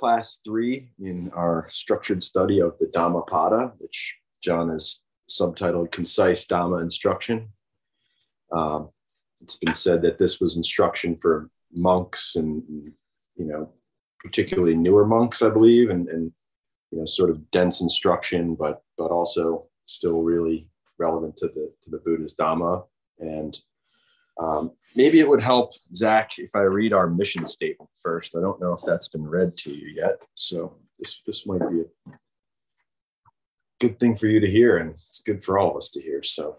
class 0.00 0.40
three 0.44 0.92
in 0.98 1.30
our 1.34 1.68
structured 1.70 2.24
study 2.24 2.58
of 2.60 2.72
the 2.80 2.86
Dhammapada, 2.86 3.72
which 3.78 4.16
John 4.42 4.70
has 4.70 5.00
subtitled 5.28 5.92
Concise 5.92 6.46
Dhamma 6.46 6.80
Instruction. 6.80 7.50
Um, 8.50 8.88
it's 9.42 9.58
been 9.58 9.74
said 9.74 10.00
that 10.02 10.18
this 10.18 10.40
was 10.40 10.56
instruction 10.56 11.18
for 11.20 11.50
monks 11.70 12.36
and, 12.36 12.62
you 13.36 13.46
know, 13.50 13.72
particularly 14.24 14.74
newer 14.74 15.06
monks, 15.06 15.42
I 15.42 15.50
believe, 15.50 15.90
and, 15.90 16.08
and 16.08 16.32
you 16.90 16.98
know, 16.98 17.06
sort 17.06 17.30
of 17.30 17.50
dense 17.50 17.80
instruction, 17.80 18.54
but 18.54 18.82
but 18.98 19.10
also 19.10 19.66
still 19.86 20.20
really 20.22 20.68
relevant 20.98 21.36
to 21.38 21.46
the 21.46 21.72
to 21.82 21.90
the 21.90 21.98
Buddha's 21.98 22.34
Dhamma. 22.34 22.84
And 23.18 23.58
um, 24.38 24.72
maybe 24.96 25.20
it 25.20 25.28
would 25.28 25.42
help, 25.42 25.72
Zach, 25.94 26.38
if 26.38 26.50
I 26.54 26.60
read 26.60 26.92
our 26.92 27.08
mission 27.08 27.46
statement 27.46 27.90
first. 28.02 28.36
I 28.36 28.40
don't 28.40 28.60
know 28.60 28.72
if 28.72 28.80
that's 28.86 29.08
been 29.08 29.26
read 29.26 29.56
to 29.58 29.72
you 29.72 29.88
yet. 29.88 30.22
So 30.34 30.76
this, 30.98 31.20
this 31.26 31.46
might 31.46 31.68
be 31.70 31.80
a 31.80 32.14
good 33.80 33.98
thing 33.98 34.14
for 34.14 34.26
you 34.26 34.40
to 34.40 34.50
hear, 34.50 34.78
and 34.78 34.94
it's 35.08 35.20
good 35.20 35.42
for 35.42 35.58
all 35.58 35.70
of 35.70 35.76
us 35.76 35.90
to 35.90 36.02
hear. 36.02 36.22
So 36.22 36.56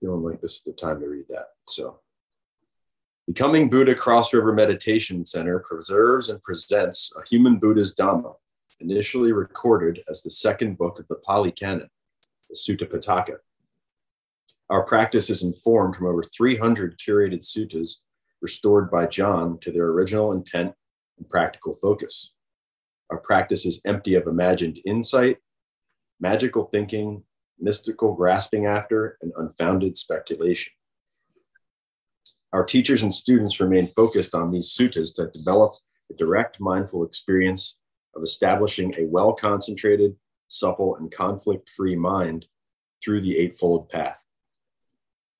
feeling 0.00 0.22
like 0.22 0.40
this 0.40 0.56
is 0.56 0.62
the 0.62 0.72
time 0.72 1.00
to 1.00 1.08
read 1.08 1.26
that. 1.28 1.48
So 1.66 2.00
Becoming 3.28 3.68
Buddha 3.68 3.94
Cross 3.94 4.32
River 4.32 4.54
Meditation 4.54 5.26
Center 5.26 5.58
preserves 5.58 6.30
and 6.30 6.42
presents 6.42 7.12
a 7.14 7.28
human 7.28 7.58
Buddha's 7.58 7.94
Dhamma, 7.94 8.34
initially 8.80 9.32
recorded 9.32 10.02
as 10.08 10.22
the 10.22 10.30
second 10.30 10.78
book 10.78 10.98
of 10.98 11.06
the 11.08 11.16
Pali 11.16 11.52
Canon, 11.52 11.90
the 12.48 12.56
Sutta 12.56 12.90
Pitaka. 12.90 13.36
Our 14.70 14.82
practice 14.82 15.30
is 15.30 15.42
informed 15.42 15.96
from 15.96 16.06
over 16.06 16.22
300 16.22 16.98
curated 16.98 17.42
suttas 17.42 17.96
restored 18.42 18.90
by 18.90 19.06
John 19.06 19.58
to 19.60 19.72
their 19.72 19.86
original 19.86 20.32
intent 20.32 20.74
and 21.16 21.28
practical 21.28 21.72
focus. 21.72 22.34
Our 23.10 23.18
practice 23.18 23.64
is 23.64 23.80
empty 23.86 24.14
of 24.14 24.26
imagined 24.26 24.80
insight, 24.84 25.38
magical 26.20 26.64
thinking, 26.64 27.22
mystical 27.58 28.14
grasping 28.14 28.66
after, 28.66 29.16
and 29.22 29.32
unfounded 29.38 29.96
speculation. 29.96 30.72
Our 32.52 32.64
teachers 32.64 33.02
and 33.02 33.14
students 33.14 33.60
remain 33.60 33.86
focused 33.86 34.34
on 34.34 34.50
these 34.50 34.74
suttas 34.76 35.14
that 35.16 35.32
develop 35.32 35.72
a 36.10 36.14
direct 36.14 36.60
mindful 36.60 37.04
experience 37.04 37.78
of 38.14 38.22
establishing 38.22 38.94
a 38.98 39.06
well 39.06 39.32
concentrated, 39.32 40.14
supple, 40.48 40.96
and 40.96 41.10
conflict 41.10 41.70
free 41.74 41.96
mind 41.96 42.46
through 43.02 43.22
the 43.22 43.38
Eightfold 43.38 43.88
Path 43.88 44.17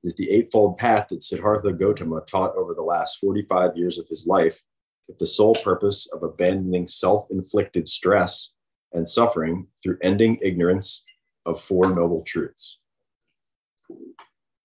is 0.04 0.14
the 0.14 0.30
Eightfold 0.30 0.76
Path 0.76 1.08
that 1.10 1.22
Siddhartha 1.22 1.72
Gautama 1.72 2.20
taught 2.22 2.54
over 2.56 2.74
the 2.74 2.82
last 2.82 3.18
45 3.18 3.76
years 3.76 3.98
of 3.98 4.08
his 4.08 4.26
life 4.26 4.62
with 5.08 5.18
the 5.18 5.26
sole 5.26 5.54
purpose 5.54 6.08
of 6.12 6.22
abandoning 6.22 6.86
self 6.86 7.28
inflicted 7.30 7.88
stress 7.88 8.54
and 8.92 9.08
suffering 9.08 9.66
through 9.82 9.98
ending 10.02 10.38
ignorance 10.42 11.04
of 11.46 11.60
Four 11.60 11.94
Noble 11.94 12.22
Truths. 12.22 12.78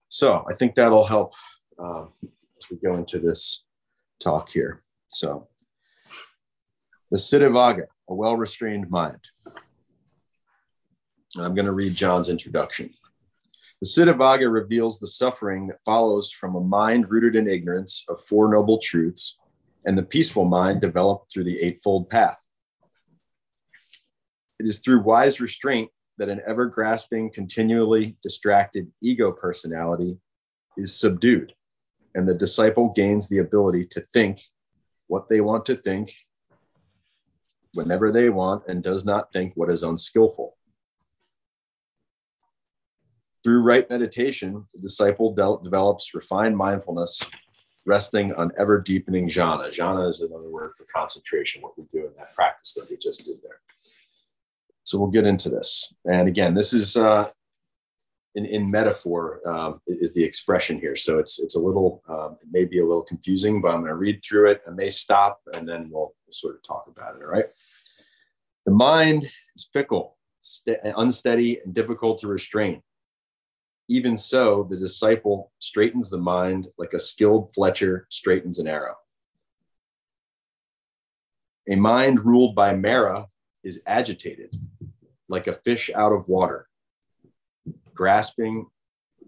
So 0.09 0.45
I 0.49 0.53
think 0.53 0.75
that'll 0.75 1.05
help 1.05 1.33
uh, 1.79 2.05
as 2.23 2.69
we 2.69 2.77
go 2.77 2.95
into 2.95 3.19
this 3.19 3.63
talk 4.19 4.49
here. 4.49 4.83
So, 5.07 5.47
the 7.11 7.17
Cittavagga, 7.17 7.83
a 8.09 8.13
well 8.13 8.35
restrained 8.35 8.89
mind. 8.89 9.19
And 11.35 11.45
I'm 11.45 11.55
going 11.55 11.65
to 11.65 11.71
read 11.71 11.95
John's 11.95 12.29
introduction. 12.29 12.93
The 13.83 13.89
Cittavagga 13.89 14.47
reveals 14.47 14.97
the 14.97 15.07
suffering 15.07 15.67
that 15.67 15.83
follows 15.83 16.31
from 16.31 16.55
a 16.55 16.61
mind 16.61 17.11
rooted 17.11 17.35
in 17.35 17.49
ignorance 17.49 18.05
of 18.07 18.21
Four 18.21 18.49
Noble 18.49 18.77
Truths 18.77 19.37
and 19.83 19.97
the 19.97 20.03
peaceful 20.03 20.45
mind 20.45 20.79
developed 20.79 21.33
through 21.33 21.43
the 21.43 21.61
Eightfold 21.61 22.09
Path. 22.09 22.39
It 24.57 24.67
is 24.67 24.79
through 24.79 25.01
wise 25.01 25.41
restraint 25.41 25.91
that 26.17 26.29
an 26.29 26.39
ever 26.47 26.67
grasping, 26.67 27.29
continually 27.29 28.15
distracted 28.23 28.89
ego 29.01 29.33
personality 29.33 30.17
is 30.77 30.97
subdued, 30.97 31.51
and 32.15 32.25
the 32.25 32.33
disciple 32.33 32.93
gains 32.95 33.27
the 33.27 33.39
ability 33.39 33.83
to 33.91 33.99
think 34.13 34.43
what 35.07 35.27
they 35.27 35.41
want 35.41 35.65
to 35.65 35.75
think 35.75 36.13
whenever 37.73 38.13
they 38.13 38.29
want 38.29 38.63
and 38.65 38.81
does 38.81 39.03
not 39.03 39.33
think 39.33 39.51
what 39.55 39.69
is 39.69 39.83
unskillful. 39.83 40.55
Through 43.43 43.61
right 43.61 43.89
meditation, 43.89 44.65
the 44.73 44.79
disciple 44.79 45.33
de- 45.33 45.63
develops 45.63 46.15
refined 46.15 46.55
mindfulness, 46.55 47.31
resting 47.85 48.33
on 48.33 48.51
ever 48.57 48.79
deepening 48.79 49.27
jhana. 49.27 49.69
Jhana 49.69 50.07
is 50.07 50.21
another 50.21 50.49
word 50.49 50.71
for 50.77 50.85
concentration, 50.93 51.61
what 51.61 51.77
we 51.77 51.83
do 51.91 52.07
in 52.07 52.13
that 52.17 52.33
practice 52.33 52.73
that 52.73 52.89
we 52.89 52.95
just 52.95 53.25
did 53.25 53.37
there. 53.43 53.59
So 54.83 54.97
we'll 54.97 55.11
get 55.11 55.25
into 55.25 55.49
this. 55.49 55.93
And 56.05 56.27
again, 56.27 56.53
this 56.53 56.73
is 56.73 56.95
uh, 56.95 57.29
in, 58.35 58.45
in 58.45 58.71
metaphor 58.71 59.41
um, 59.47 59.81
is 59.87 60.13
the 60.13 60.23
expression 60.23 60.79
here. 60.79 60.95
So 60.95 61.19
it's 61.19 61.39
it's 61.39 61.55
a 61.55 61.59
little 61.59 62.01
um, 62.07 62.37
it 62.41 62.47
may 62.51 62.65
be 62.65 62.79
a 62.79 62.85
little 62.85 63.03
confusing, 63.03 63.61
but 63.61 63.73
I'm 63.73 63.81
going 63.81 63.89
to 63.89 63.95
read 63.95 64.21
through 64.23 64.51
it. 64.51 64.61
I 64.67 64.71
may 64.71 64.89
stop 64.89 65.41
and 65.53 65.67
then 65.67 65.89
we'll, 65.91 66.13
sort 66.31 66.55
of 66.55 66.63
talk 66.63 66.87
about 66.87 67.15
it. 67.15 67.21
All 67.21 67.27
right. 67.27 67.45
The 68.65 68.71
mind 68.71 69.29
is 69.55 69.69
fickle, 69.71 70.17
st- 70.41 70.79
unsteady, 70.83 71.59
and 71.59 71.75
difficult 71.75 72.17
to 72.21 72.27
restrain. 72.27 72.81
Even 73.89 74.17
so, 74.17 74.65
the 74.69 74.77
disciple 74.77 75.51
straightens 75.59 76.09
the 76.09 76.17
mind 76.17 76.69
like 76.77 76.93
a 76.93 76.99
skilled 76.99 77.53
fletcher 77.53 78.07
straightens 78.09 78.59
an 78.59 78.67
arrow. 78.67 78.95
A 81.69 81.75
mind 81.75 82.25
ruled 82.25 82.55
by 82.55 82.75
Mara 82.75 83.27
is 83.63 83.81
agitated, 83.85 84.55
like 85.29 85.47
a 85.47 85.53
fish 85.53 85.89
out 85.93 86.11
of 86.11 86.27
water, 86.27 86.67
grasping, 87.93 88.67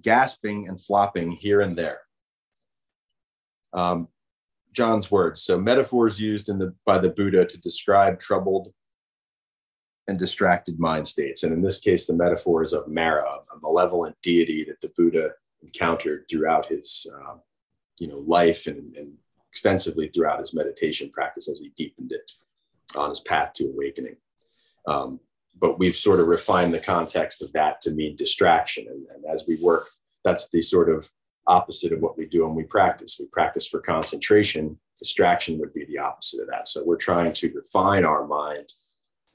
gasping, 0.02 0.68
and 0.68 0.80
flopping 0.80 1.32
here 1.32 1.62
and 1.62 1.78
there. 1.78 2.00
Um, 3.74 4.10
John's 4.74 5.10
words. 5.10 5.42
So 5.42 5.58
metaphors 5.58 6.20
used 6.20 6.50
in 6.50 6.60
the 6.60 6.76
by 6.86 6.98
the 6.98 7.10
Buddha 7.10 7.46
to 7.46 7.58
describe 7.58 8.20
troubled 8.20 8.74
and 10.08 10.20
distracted 10.20 10.80
mind 10.80 11.08
states. 11.08 11.44
And 11.44 11.54
in 11.54 11.62
this 11.62 11.80
case, 11.80 12.06
the 12.06 12.14
metaphor 12.14 12.64
is 12.64 12.74
of 12.74 12.88
Mara, 12.88 13.24
a 13.26 13.60
malevolent 13.62 14.16
deity 14.22 14.64
that 14.66 14.82
the 14.82 14.94
Buddha 14.96 15.32
encountered 15.64 16.26
throughout 16.30 16.68
his, 16.68 17.08
uh, 17.14 17.36
you 18.00 18.08
know, 18.08 18.20
life 18.20 18.68
and, 18.68 18.96
and, 18.96 19.14
extensively 19.52 20.10
throughout 20.10 20.42
his 20.42 20.54
meditation 20.54 21.10
practice 21.10 21.50
as 21.50 21.62
he 21.62 21.72
deepened 21.78 22.12
it 22.12 22.30
on 22.98 23.10
his 23.10 23.22
path 23.22 23.54
to 23.54 23.70
awakening. 23.70 24.18
Um, 24.86 25.18
but 25.58 25.80
we've 25.80 25.96
sort 25.96 26.20
of 26.20 26.28
refined 26.28 26.74
the 26.74 26.80
context 26.80 27.42
of 27.42 27.54
that 27.54 27.80
to 27.84 27.92
mean 27.92 28.18
distraction. 28.18 28.86
And, 28.90 29.06
and 29.16 29.24
as 29.34 29.46
we 29.48 29.56
work, 29.56 29.88
that's 30.26 30.50
the 30.50 30.60
sort 30.60 30.90
of 30.90 31.10
opposite 31.48 31.94
of 31.94 32.02
what 32.02 32.18
we 32.18 32.26
do 32.26 32.46
when 32.46 32.54
we 32.54 32.64
practice. 32.64 33.16
We 33.18 33.28
practice 33.28 33.66
for 33.66 33.80
concentration. 33.80 34.78
Distraction 35.00 35.58
would 35.60 35.74
be 35.74 35.86
the 35.86 36.00
opposite 36.00 36.42
of 36.42 36.50
that. 36.50 36.68
So 36.68 36.84
we're 36.84 36.98
trying 36.98 37.32
to 37.32 37.54
refine 37.54 38.04
our 38.04 38.28
mind 38.28 38.74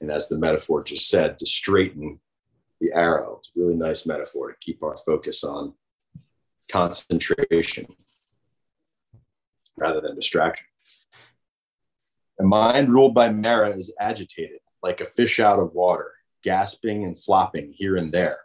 and 0.01 0.11
as 0.11 0.27
the 0.27 0.37
metaphor 0.37 0.83
just 0.83 1.07
said, 1.07 1.37
to 1.37 1.45
straighten 1.45 2.19
the 2.81 2.91
arrow. 2.93 3.37
It's 3.39 3.51
a 3.55 3.59
really 3.59 3.75
nice 3.75 4.05
metaphor 4.05 4.51
to 4.51 4.57
keep 4.59 4.83
our 4.83 4.97
focus 4.97 5.43
on 5.43 5.73
concentration 6.69 7.85
rather 9.77 10.01
than 10.01 10.15
distraction. 10.15 10.65
A 12.39 12.43
mind 12.43 12.91
ruled 12.91 13.13
by 13.13 13.29
Mara 13.29 13.69
is 13.69 13.93
agitated, 13.99 14.59
like 14.81 14.99
a 14.99 15.05
fish 15.05 15.39
out 15.39 15.59
of 15.59 15.75
water, 15.75 16.11
gasping 16.43 17.03
and 17.03 17.17
flopping 17.17 17.71
here 17.71 17.95
and 17.97 18.11
there. 18.11 18.39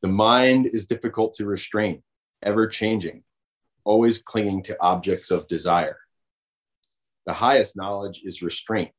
The 0.00 0.08
mind 0.08 0.66
is 0.66 0.86
difficult 0.86 1.34
to 1.34 1.44
restrain, 1.44 2.02
ever 2.42 2.66
changing, 2.66 3.24
always 3.84 4.18
clinging 4.18 4.62
to 4.64 4.76
objects 4.80 5.30
of 5.30 5.48
desire. 5.48 5.98
The 7.26 7.34
highest 7.34 7.76
knowledge 7.76 8.22
is 8.24 8.40
restraint, 8.40 8.92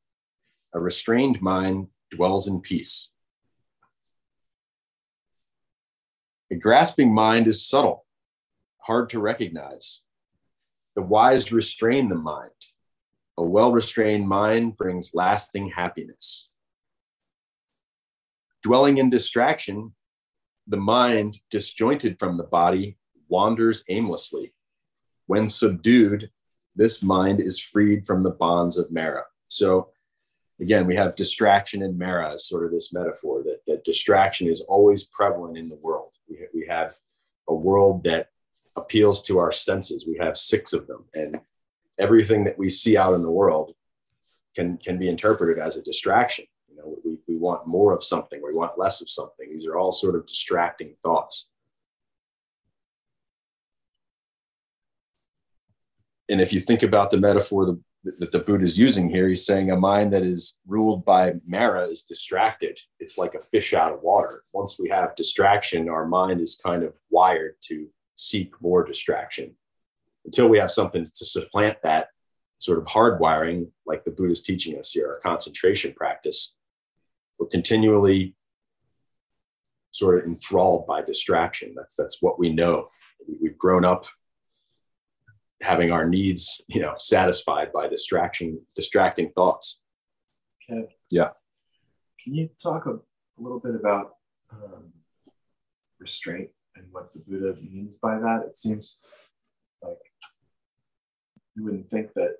a 0.74 0.80
restrained 0.80 1.40
mind 1.40 1.88
dwells 2.10 2.46
in 2.46 2.60
peace. 2.60 3.08
A 6.50 6.56
grasping 6.56 7.14
mind 7.14 7.46
is 7.46 7.66
subtle, 7.66 8.06
hard 8.82 9.10
to 9.10 9.20
recognize. 9.20 10.00
The 10.96 11.02
wise 11.02 11.52
restrain 11.52 12.08
the 12.08 12.16
mind, 12.16 12.50
A 13.36 13.42
well 13.42 13.70
restrained 13.70 14.28
mind 14.28 14.76
brings 14.76 15.14
lasting 15.14 15.70
happiness. 15.70 16.48
Dwelling 18.62 18.98
in 18.98 19.10
distraction, 19.10 19.94
the 20.66 20.76
mind, 20.76 21.40
disjointed 21.50 22.18
from 22.18 22.36
the 22.36 22.44
body, 22.44 22.98
wanders 23.28 23.84
aimlessly. 23.88 24.54
When 25.26 25.48
subdued, 25.48 26.30
this 26.74 27.02
mind 27.02 27.40
is 27.40 27.60
freed 27.60 28.06
from 28.06 28.22
the 28.22 28.30
bonds 28.30 28.76
of 28.76 28.90
Mara. 28.90 29.24
So, 29.44 29.90
again, 30.60 30.86
we 30.86 30.96
have 30.96 31.16
distraction 31.16 31.82
and 31.82 31.98
Mara 31.98 32.34
as 32.34 32.48
sort 32.48 32.64
of 32.64 32.72
this 32.72 32.92
metaphor 32.92 33.42
that, 33.44 33.60
that 33.66 33.84
distraction 33.84 34.48
is 34.48 34.60
always 34.62 35.04
prevalent 35.04 35.56
in 35.56 35.68
the 35.68 35.76
world. 35.76 36.12
We, 36.28 36.46
we 36.54 36.66
have 36.66 36.94
a 37.48 37.54
world 37.54 38.04
that 38.04 38.30
appeals 38.76 39.22
to 39.24 39.38
our 39.38 39.52
senses. 39.52 40.06
We 40.06 40.18
have 40.18 40.36
six 40.36 40.72
of 40.72 40.86
them, 40.86 41.04
and 41.14 41.40
everything 41.98 42.44
that 42.44 42.58
we 42.58 42.68
see 42.68 42.96
out 42.96 43.14
in 43.14 43.22
the 43.22 43.30
world 43.30 43.74
can 44.54 44.78
can 44.78 44.98
be 44.98 45.08
interpreted 45.08 45.62
as 45.62 45.76
a 45.76 45.82
distraction. 45.82 46.46
You 46.68 46.76
know, 46.76 46.96
we, 47.04 47.18
we 47.26 47.36
want 47.36 47.66
more 47.66 47.92
of 47.92 48.04
something, 48.04 48.40
we 48.42 48.56
want 48.56 48.78
less 48.78 49.00
of 49.00 49.10
something. 49.10 49.50
These 49.50 49.66
are 49.66 49.76
all 49.76 49.92
sort 49.92 50.14
of 50.14 50.26
distracting 50.26 50.94
thoughts. 51.02 51.48
And 56.28 56.40
if 56.40 56.52
you 56.52 56.60
think 56.60 56.82
about 56.82 57.10
the 57.10 57.16
metaphor 57.16 57.64
that, 57.66 57.80
that 58.04 58.32
the 58.32 58.38
Buddha 58.38 58.64
is 58.64 58.78
using 58.78 59.08
here, 59.08 59.28
he's 59.28 59.44
saying 59.44 59.70
a 59.70 59.76
mind 59.76 60.12
that 60.12 60.22
is 60.22 60.56
ruled 60.66 61.04
by 61.04 61.34
Mara 61.46 61.86
is 61.86 62.04
distracted. 62.04 62.78
It's 63.00 63.18
like 63.18 63.34
a 63.34 63.40
fish 63.40 63.74
out 63.74 63.92
of 63.92 64.02
water. 64.02 64.44
Once 64.52 64.78
we 64.78 64.88
have 64.88 65.16
distraction, 65.16 65.88
our 65.88 66.06
mind 66.06 66.40
is 66.40 66.60
kind 66.62 66.84
of 66.84 66.94
wired 67.10 67.56
to 67.62 67.88
seek 68.14 68.52
more 68.60 68.84
distraction 68.84 69.54
until 70.24 70.48
we 70.48 70.58
have 70.58 70.70
something 70.70 71.08
to 71.14 71.24
supplant 71.24 71.78
that 71.82 72.08
sort 72.58 72.78
of 72.78 72.84
hardwiring, 72.86 73.68
like 73.86 74.04
the 74.04 74.10
Buddha 74.10 74.32
is 74.32 74.42
teaching 74.42 74.78
us 74.78 74.90
here, 74.92 75.08
our 75.08 75.20
concentration 75.20 75.92
practice. 75.94 76.56
We're 77.38 77.46
continually 77.46 78.34
sort 79.92 80.18
of 80.18 80.26
enthralled 80.26 80.86
by 80.86 81.02
distraction. 81.02 81.72
That's 81.76 81.94
that's 81.94 82.20
what 82.20 82.38
we 82.38 82.52
know. 82.52 82.88
We've 83.40 83.58
grown 83.58 83.84
up 83.84 84.06
having 85.62 85.90
our 85.90 86.08
needs, 86.08 86.60
you 86.68 86.80
know, 86.80 86.94
satisfied 86.98 87.72
by 87.72 87.88
distraction, 87.88 88.60
distracting 88.74 89.30
thoughts. 89.34 89.80
Kev, 90.68 90.88
Yeah. 91.10 91.30
can 92.22 92.34
you 92.34 92.48
talk 92.62 92.86
a, 92.86 92.92
a 92.92 93.38
little 93.38 93.58
bit 93.60 93.74
about 93.74 94.16
um, 94.52 94.92
restraint 95.98 96.50
and 96.76 96.86
what 96.92 97.12
the 97.12 97.18
Buddha 97.20 97.58
means 97.60 97.96
by 97.96 98.18
that? 98.18 98.44
It 98.46 98.56
seems 98.56 98.98
like 99.82 99.98
you 101.56 101.64
wouldn't 101.64 101.90
think 101.90 102.12
that 102.14 102.36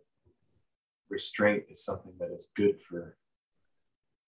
restraint 1.09 1.64
is 1.71 1.85
something 1.85 2.12
that 2.21 2.31
is 2.31 2.50
good 2.55 2.81
for 2.82 3.17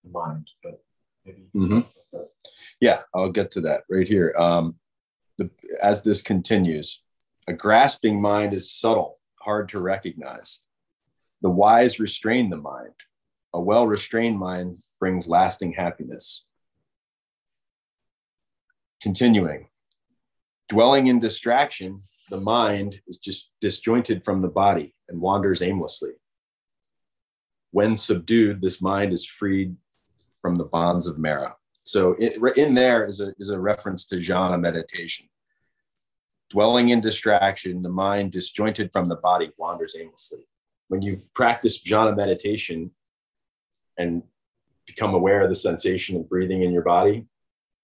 the 0.02 0.10
mind, 0.10 0.48
but 0.62 0.82
maybe. 1.25 1.43
you 1.43 1.50
can 1.52 1.60
Mhm. 1.69 1.82
talk 1.82 1.93
about 2.12 2.22
that. 2.25 2.52
Yeah, 2.81 3.02
I'll 3.14 3.31
get 3.31 3.50
to 3.52 3.60
that 3.62 3.84
right 3.88 4.08
here. 4.08 4.34
Um, 4.36 4.81
the, 5.38 5.50
as 5.81 6.02
this 6.02 6.22
continues, 6.22 7.02
a 7.46 7.52
grasping 7.52 8.20
mind 8.20 8.54
is 8.54 8.72
subtle, 8.72 9.19
hard 9.40 9.69
to 9.70 9.81
recognize. 9.81 10.60
The 11.42 11.50
wise 11.50 11.98
restrain 11.98 12.50
the 12.50 12.56
mind. 12.56 12.94
A 13.52 13.60
well 13.60 13.87
restrained 13.87 14.38
mind 14.38 14.78
brings 14.98 15.26
lasting 15.26 15.72
happiness. 15.72 16.44
Continuing, 19.02 19.69
dwelling 20.69 21.06
in 21.06 21.19
distraction, 21.19 22.00
the 22.28 22.40
mind 22.40 23.00
is 23.08 23.19
just 23.19 23.50
disjointed 23.60 24.22
from 24.22 24.43
the 24.43 24.48
body 24.48 24.94
and 25.08 25.20
wanders 25.20 25.62
aimlessly. 25.62 26.12
When 27.72 27.96
subdued, 27.96 28.60
this 28.60 28.81
mind 28.81 29.12
is 29.12 29.26
freed 29.26 29.76
from 30.40 30.56
the 30.56 30.64
bonds 30.64 31.06
of 31.06 31.19
Mara. 31.19 31.56
So 31.81 32.14
in 32.14 32.75
there 32.75 33.04
is 33.04 33.20
a, 33.20 33.32
is 33.38 33.48
a 33.48 33.58
reference 33.58 34.06
to 34.06 34.16
jhana 34.16 34.60
meditation. 34.60 35.26
Dwelling 36.50 36.88
in 36.88 37.00
distraction, 37.00 37.81
the 37.81 37.88
mind 37.88 38.32
disjointed 38.32 38.91
from 38.93 39.06
the 39.06 39.17
body 39.17 39.52
wanders 39.56 39.97
aimlessly. 39.99 40.47
When 40.88 41.00
you 41.00 41.20
practice 41.32 41.81
jhana 41.82 42.17
meditation 42.17 42.91
and 43.97 44.25
become 44.85 45.14
aware 45.14 45.43
of 45.43 45.49
the 45.49 45.55
sensation 45.55 46.17
of 46.17 46.29
breathing 46.29 46.62
in 46.62 46.73
your 46.73 46.82
body, 46.82 47.26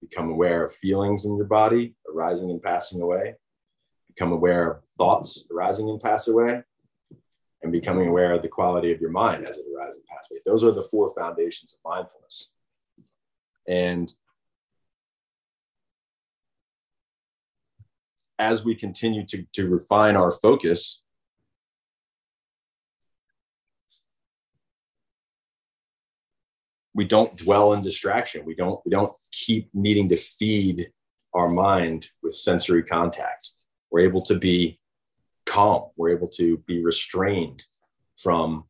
become 0.01 0.31
aware 0.31 0.65
of 0.65 0.75
feelings 0.75 1.25
in 1.25 1.37
your 1.37 1.47
body 1.47 1.95
arising 2.13 2.51
and 2.51 2.61
passing 2.61 3.01
away, 3.01 3.35
become 4.09 4.33
aware 4.33 4.71
of 4.71 4.83
thoughts 4.99 5.45
arising 5.53 5.89
and 5.89 6.01
pass 6.01 6.27
away, 6.27 6.62
and 7.62 7.71
becoming 7.71 8.09
aware 8.09 8.35
of 8.35 8.43
the 8.43 8.49
quality 8.49 8.93
of 8.93 9.01
your 9.01 9.11
mind 9.11 9.47
as 9.47 9.59
it 9.59 9.65
arises 9.73 9.95
and 9.95 10.07
passes 10.07 10.31
away. 10.33 10.41
Those 10.45 10.65
are 10.65 10.73
the 10.73 10.83
four 10.83 11.15
foundations 11.17 11.75
of 11.75 11.89
mindfulness. 11.89 12.51
And 13.69 14.12
as 18.38 18.65
we 18.65 18.75
continue 18.75 19.25
to, 19.27 19.44
to 19.55 19.69
refine 19.69 20.17
our 20.17 20.31
focus, 20.31 21.03
we 26.94 27.05
don't 27.05 27.37
dwell 27.37 27.73
in 27.75 27.83
distraction. 27.83 28.44
We 28.44 28.55
don't, 28.55 28.81
we 28.85 28.91
don't 28.91 29.12
keep 29.31 29.69
needing 29.75 30.09
to 30.09 30.17
feed 30.17 30.91
our 31.35 31.49
mind 31.49 32.09
with 32.23 32.35
sensory 32.35 32.83
contact. 32.83 33.50
We're 33.91 34.00
able 34.00 34.23
to 34.23 34.35
be 34.38 34.81
calm. 35.44 35.91
We're 35.97 36.17
able 36.17 36.29
to 36.29 36.59
be 36.67 36.83
restrained 36.83 37.67
from 38.17 38.65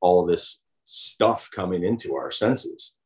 all 0.00 0.26
this 0.26 0.60
stuff 0.84 1.48
coming 1.52 1.84
into 1.84 2.14
our 2.16 2.30
senses. 2.30 2.96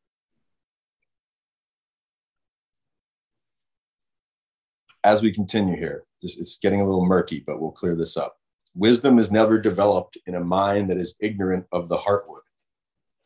As 5.03 5.21
we 5.21 5.31
continue 5.31 5.75
here, 5.75 6.03
it's 6.21 6.57
getting 6.57 6.81
a 6.81 6.85
little 6.85 7.05
murky, 7.05 7.43
but 7.45 7.61
we'll 7.61 7.71
clear 7.71 7.95
this 7.95 8.17
up. 8.17 8.37
Wisdom 8.75 9.17
is 9.17 9.31
never 9.31 9.59
developed 9.59 10.17
in 10.25 10.35
a 10.35 10.39
mind 10.39 10.89
that 10.89 10.97
is 10.97 11.15
ignorant 11.19 11.65
of 11.71 11.89
the 11.89 11.97
heartwood, 11.97 12.41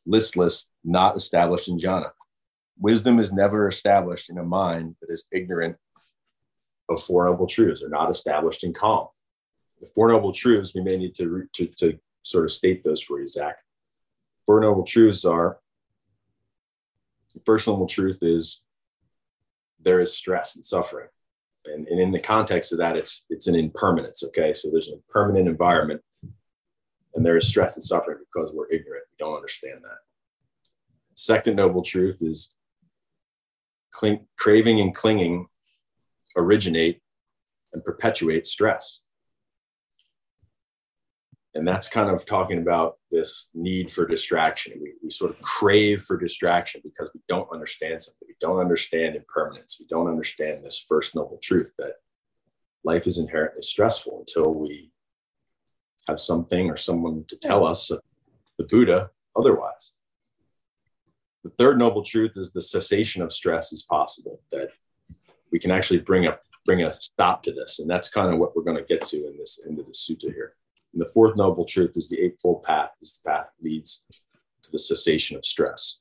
listless, 0.06 0.70
not 0.84 1.16
established 1.16 1.68
in 1.68 1.78
jhana. 1.78 2.12
Wisdom 2.80 3.20
is 3.20 3.34
never 3.34 3.68
established 3.68 4.30
in 4.30 4.38
a 4.38 4.44
mind 4.44 4.96
that 5.02 5.12
is 5.12 5.28
ignorant 5.32 5.76
of 6.90 7.04
Four 7.04 7.26
Noble 7.26 7.48
Truths 7.48 7.84
or 7.84 7.90
not 7.90 8.10
established 8.10 8.64
in 8.64 8.74
calm. 8.74 9.08
The 9.82 9.88
Four 9.94 10.10
Noble 10.10 10.32
Truths, 10.32 10.74
we 10.76 10.82
may 10.82 10.98
need 10.98 11.16
to, 11.16 11.48
to, 11.54 11.68
to 11.78 12.00
sort 12.24 12.46
of 12.46 12.52
state 12.52 12.84
those 12.84 13.02
for 13.02 13.20
you, 13.20 13.28
Zach. 13.28 13.56
Four 14.46 14.62
Noble 14.62 14.84
Truths 14.84 15.26
are 15.26 15.58
the 17.34 17.42
first 17.46 17.68
noble 17.68 17.88
truth 17.88 18.20
is 18.22 18.62
there 19.80 20.00
is 20.00 20.16
stress 20.16 20.56
and 20.56 20.64
suffering 20.64 21.08
and, 21.66 21.88
and 21.88 22.00
in 22.00 22.12
the 22.12 22.20
context 22.20 22.72
of 22.72 22.78
that 22.80 22.98
it's 22.98 23.26
it's 23.30 23.48
an 23.48 23.56
impermanence 23.56 24.24
okay? 24.24 24.54
So 24.54 24.70
there's 24.72 24.88
an 24.88 24.96
impermanent 24.96 25.48
environment 25.48 26.02
and 27.16 27.26
there 27.26 27.38
is 27.38 27.48
stress 27.48 27.76
and 27.76 27.84
suffering 27.84 28.18
because 28.20 28.52
we're 28.54 28.70
ignorant. 28.70 29.04
We 29.12 29.24
don't 29.24 29.36
understand 29.36 29.80
that. 29.84 29.98
Second 31.14 31.56
noble 31.56 31.84
truth 31.84 32.20
is 32.22 32.54
cling, 33.92 34.26
craving 34.38 34.80
and 34.80 34.94
clinging 34.96 35.48
originate 36.36 37.02
and 37.74 37.84
perpetuate 37.84 38.48
stress 38.48 39.00
and 41.56 41.68
that's 41.68 41.88
kind 41.88 42.10
of 42.10 42.26
talking 42.26 42.60
about 42.60 42.98
this 43.12 43.50
need 43.54 43.92
for 43.92 44.08
distraction. 44.08 44.74
We, 44.82 44.94
we 45.04 45.12
sort 45.12 45.32
of 45.32 45.42
crave 45.42 46.02
for 46.02 46.18
distraction 46.18 46.82
because 46.84 47.12
we 47.14 47.22
don't 47.28 47.52
understand 47.52 48.02
something. 48.02 48.28
We 48.28 48.36
don't 48.42 48.60
understand 48.60 49.16
impermanence. 49.16 49.78
We 49.80 49.86
don't 49.88 50.08
understand 50.08 50.64
this 50.64 50.84
first 50.88 51.16
noble 51.16 51.40
truth 51.42 51.72
that 51.78 51.94
life 52.84 53.06
is 53.06 53.20
inherently 53.20 53.62
stressful 53.62 54.20
until 54.20 54.54
we 54.54 54.92
have 56.08 56.20
something 56.20 56.70
or 56.70 56.78
someone 56.78 57.24
to 57.28 57.38
tell 57.38 57.66
us 57.66 57.92
the 58.58 58.64
buddha 58.64 59.12
otherwise. 59.36 59.92
The 61.44 61.52
third 61.52 61.78
noble 61.78 62.04
truth 62.04 62.32
is 62.36 62.52
the 62.52 62.62
cessation 62.62 63.22
of 63.22 63.32
stress 63.32 63.72
is 63.74 63.84
possible 63.84 64.42
that 64.52 64.70
we 65.52 65.60
can 65.60 65.72
actually 65.72 66.00
bring 66.00 66.26
a 66.26 66.38
bring 66.66 66.84
a 66.84 66.92
stop 66.92 67.44
to 67.44 67.52
this. 67.52 67.80
And 67.80 67.90
that's 67.90 68.10
kind 68.10 68.34
of 68.34 68.40
what 68.40 68.56
we're 68.56 68.64
going 68.64 68.78
to 68.78 68.84
get 68.84 69.06
to 69.08 69.28
in 69.28 69.38
this 69.38 69.60
into 69.68 69.84
the 69.84 69.92
sutta 69.92 70.34
here 70.34 70.56
and 70.94 71.02
the 71.02 71.10
fourth 71.14 71.36
noble 71.36 71.66
truth 71.66 71.94
is 71.96 72.08
the 72.08 72.20
Eightfold 72.22 72.64
Path. 72.64 72.92
This 73.02 73.20
path 73.26 73.48
leads 73.62 74.06
to 74.62 74.72
the 74.72 74.80
cessation 74.80 75.36
of 75.36 75.46
stress. 75.46 76.00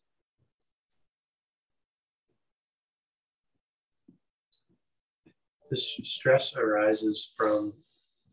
This 5.71 5.99
stress 6.05 6.55
arises 6.55 7.33
from 7.35 7.73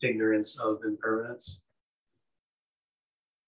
ignorance 0.04 0.60
of 0.60 0.80
impermanence. 0.86 1.62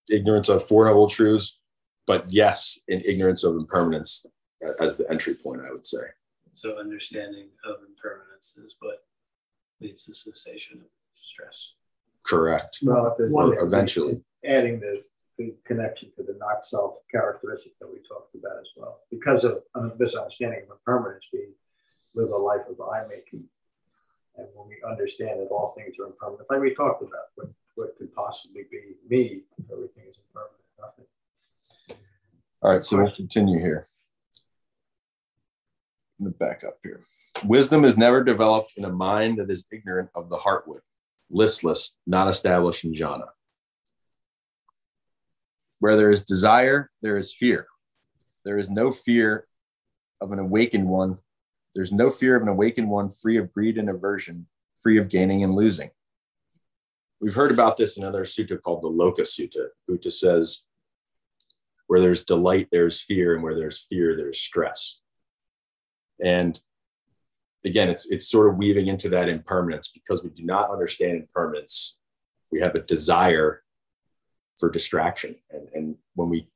Ignorance 0.10 0.48
of 0.48 0.63
Four 0.63 0.86
Noble 0.86 1.08
Truths, 1.08 1.60
but 2.08 2.32
yes, 2.32 2.80
in 2.88 3.01
ignorance 3.01 3.44
of 3.44 3.56
impermanence 3.56 4.25
as 4.80 4.96
the 4.96 5.10
entry 5.12 5.34
point, 5.34 5.62
I 5.68 5.72
would 5.72 5.86
say. 5.86 6.00
So 6.53 6.77
understanding 6.80 7.50
of 7.65 7.77
impermanence 7.88 8.58
is 8.58 8.75
what 8.80 9.03
leads 9.82 10.06
to 10.06 10.13
cessation 10.13 10.80
of 10.80 10.88
stress. 11.22 11.74
Correct. 12.25 12.79
Well, 12.83 13.07
if 13.07 13.17
there's 13.17 13.31
Or 13.31 13.59
eventually. 13.59 14.21
adding 14.45 14.79
the, 14.79 15.03
the 15.37 15.53
connection 15.65 16.11
to 16.17 16.23
the 16.23 16.37
not 16.39 16.65
self 16.65 16.95
characteristic 17.11 17.73
that 17.79 17.87
we 17.91 17.99
talked 18.07 18.35
about 18.35 18.57
as 18.59 18.67
well. 18.75 18.99
Because 19.09 19.43
of 19.43 19.63
a 19.75 19.91
misunderstanding 19.97 20.63
of 20.63 20.77
impermanence, 20.77 21.25
we 21.33 21.47
live 22.13 22.31
a 22.31 22.37
life 22.37 22.61
of 22.69 22.79
I 22.81 23.05
making. 23.07 23.43
And 24.37 24.47
when 24.55 24.67
we 24.69 24.77
understand 24.89 25.39
that 25.41 25.47
all 25.47 25.73
things 25.77 25.95
are 25.99 26.05
impermanent, 26.05 26.47
like 26.49 26.61
we 26.61 26.73
talked 26.73 27.01
about, 27.01 27.25
what, 27.35 27.49
what 27.75 27.97
could 27.97 28.13
possibly 28.13 28.63
be 28.71 28.95
me 29.09 29.43
if 29.57 29.71
everything 29.71 30.03
is 30.09 30.17
impermanent? 30.27 30.57
Nothing. 30.79 31.05
All 32.61 32.71
right, 32.71 32.83
so 32.83 32.97
we'll 32.97 33.11
continue 33.15 33.59
here. 33.59 33.87
Let 36.19 36.27
me 36.27 36.33
back 36.39 36.63
up 36.63 36.77
here. 36.83 37.01
Wisdom 37.43 37.83
is 37.83 37.97
never 37.97 38.23
developed 38.23 38.73
in 38.77 38.85
a 38.85 38.89
mind 38.91 39.39
that 39.39 39.49
is 39.49 39.65
ignorant 39.71 40.09
of 40.13 40.29
the 40.29 40.37
heartwood, 40.37 40.81
listless, 41.31 41.97
not 42.05 42.27
established 42.27 42.83
in 42.83 42.93
jhana. 42.93 43.27
Where 45.79 45.97
there 45.97 46.11
is 46.11 46.23
desire, 46.23 46.91
there 47.01 47.17
is 47.17 47.33
fear. 47.33 47.67
There 48.45 48.59
is 48.59 48.69
no 48.69 48.91
fear 48.91 49.47
of 50.19 50.31
an 50.31 50.39
awakened 50.39 50.88
one. 50.88 51.15
There's 51.73 51.91
no 51.91 52.09
fear 52.09 52.35
of 52.35 52.43
an 52.43 52.50
awakened 52.50 52.89
one 52.89 53.09
free 53.09 53.38
of 53.38 53.51
greed 53.51 53.77
and 53.77 53.89
aversion, 53.89 54.47
free 54.79 55.00
of 55.00 55.09
gaining 55.09 55.43
and 55.43 55.55
losing. 55.55 55.91
We've 57.19 57.35
heard 57.35 57.51
about 57.51 57.77
this 57.77 57.97
in 57.97 58.03
another 58.03 58.25
sutta 58.25 58.61
called 58.61 58.83
the 58.83 58.89
Loka 58.89 59.21
Sutta. 59.21 59.67
Buddha 59.88 60.11
says, 60.11 60.63
where 61.88 62.00
there's 62.00 62.23
delight, 62.23 62.69
there's 62.71 63.01
fear, 63.01 63.33
and 63.33 63.43
where 63.43 63.55
there's 63.55 63.85
fear, 63.89 64.15
there's 64.17 64.39
stress. 64.39 65.01
And 66.23 66.59
again, 67.65 67.89
it's 67.89 68.10
it's 68.10 68.30
sort 68.30 68.50
of 68.50 68.58
weaving 68.58 68.88
into 68.88 69.10
that 69.10 69.30
impermanence 69.30 69.89
because 69.89 70.24
we 70.24 70.30
do 70.30 70.44
not 70.44 70.72
understand 70.72 71.18
impermanence. 71.18 71.98
We 72.51 72.60
have 72.62 72.75
a 72.75 72.82
desire 72.82 73.63
for 74.58 74.70
distraction, 74.70 75.36
and 75.51 75.68
and 75.74 75.96
when 76.15 76.30
we 76.30 76.48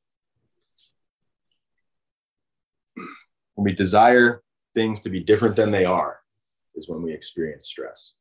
when 3.55 3.65
we 3.65 3.73
desire 3.73 4.43
things 4.73 5.01
to 5.01 5.09
be 5.09 5.21
different 5.21 5.55
than 5.55 5.71
they 5.71 5.85
are, 5.85 6.19
is 6.75 6.89
when 6.89 7.01
we 7.01 7.13
experience 7.13 7.67
stress. 7.67 8.13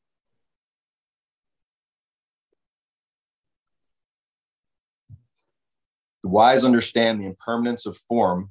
The 6.23 6.31
wise 6.31 6.65
understand 6.65 7.21
the 7.21 7.27
impermanence 7.27 7.85
of 7.85 7.99
form 8.09 8.51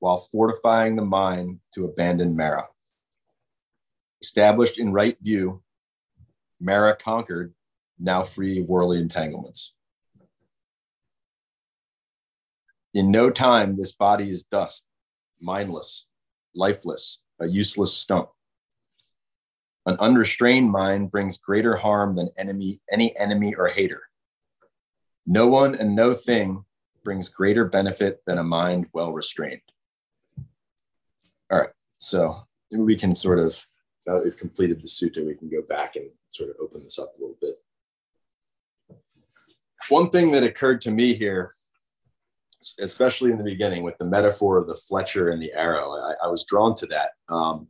while 0.00 0.18
fortifying 0.18 0.96
the 0.96 1.04
mind 1.04 1.60
to 1.74 1.84
abandon 1.84 2.36
Mara. 2.36 2.66
Established 4.22 4.78
in 4.78 4.92
right 4.92 5.16
view, 5.20 5.62
Mara 6.60 6.96
conquered, 6.96 7.54
now 7.98 8.22
free 8.22 8.60
of 8.60 8.68
worldly 8.68 8.98
entanglements. 8.98 9.74
In 12.94 13.10
no 13.10 13.30
time, 13.30 13.76
this 13.76 13.92
body 13.92 14.30
is 14.30 14.44
dust, 14.44 14.86
mindless, 15.40 16.06
lifeless, 16.54 17.22
a 17.38 17.46
useless 17.46 17.92
stump. 17.92 18.30
An 19.84 19.96
unrestrained 20.00 20.70
mind 20.70 21.10
brings 21.10 21.38
greater 21.38 21.76
harm 21.76 22.16
than 22.16 22.30
enemy, 22.38 22.80
any 22.90 23.16
enemy 23.16 23.54
or 23.54 23.68
hater. 23.68 24.02
No 25.26 25.46
one 25.46 25.74
and 25.74 25.94
no 25.94 26.14
thing 26.14 26.64
brings 27.04 27.28
greater 27.28 27.64
benefit 27.64 28.22
than 28.26 28.38
a 28.38 28.42
mind 28.42 28.88
well 28.92 29.12
restrained. 29.12 29.60
All 31.50 31.58
right, 31.58 31.70
so 31.92 32.34
we 32.72 32.96
can 32.96 33.14
sort 33.14 33.38
of, 33.38 33.64
now 34.06 34.14
that 34.14 34.24
we've 34.24 34.36
completed 34.36 34.80
the 34.80 34.86
sutta, 34.86 35.26
we 35.26 35.34
can 35.34 35.48
go 35.48 35.62
back 35.62 35.96
and 35.96 36.06
sort 36.30 36.50
of 36.50 36.56
open 36.60 36.82
this 36.82 36.98
up 36.98 37.12
a 37.16 37.20
little 37.20 37.36
bit. 37.40 37.56
One 39.88 40.10
thing 40.10 40.30
that 40.32 40.42
occurred 40.42 40.80
to 40.82 40.90
me 40.90 41.14
here, 41.14 41.52
especially 42.80 43.30
in 43.30 43.38
the 43.38 43.44
beginning 43.44 43.82
with 43.82 43.98
the 43.98 44.04
metaphor 44.04 44.58
of 44.58 44.66
the 44.66 44.74
Fletcher 44.74 45.30
and 45.30 45.42
the 45.42 45.52
arrow, 45.52 45.92
I, 45.92 46.14
I 46.24 46.28
was 46.28 46.44
drawn 46.44 46.74
to 46.76 46.86
that. 46.86 47.10
Um, 47.28 47.68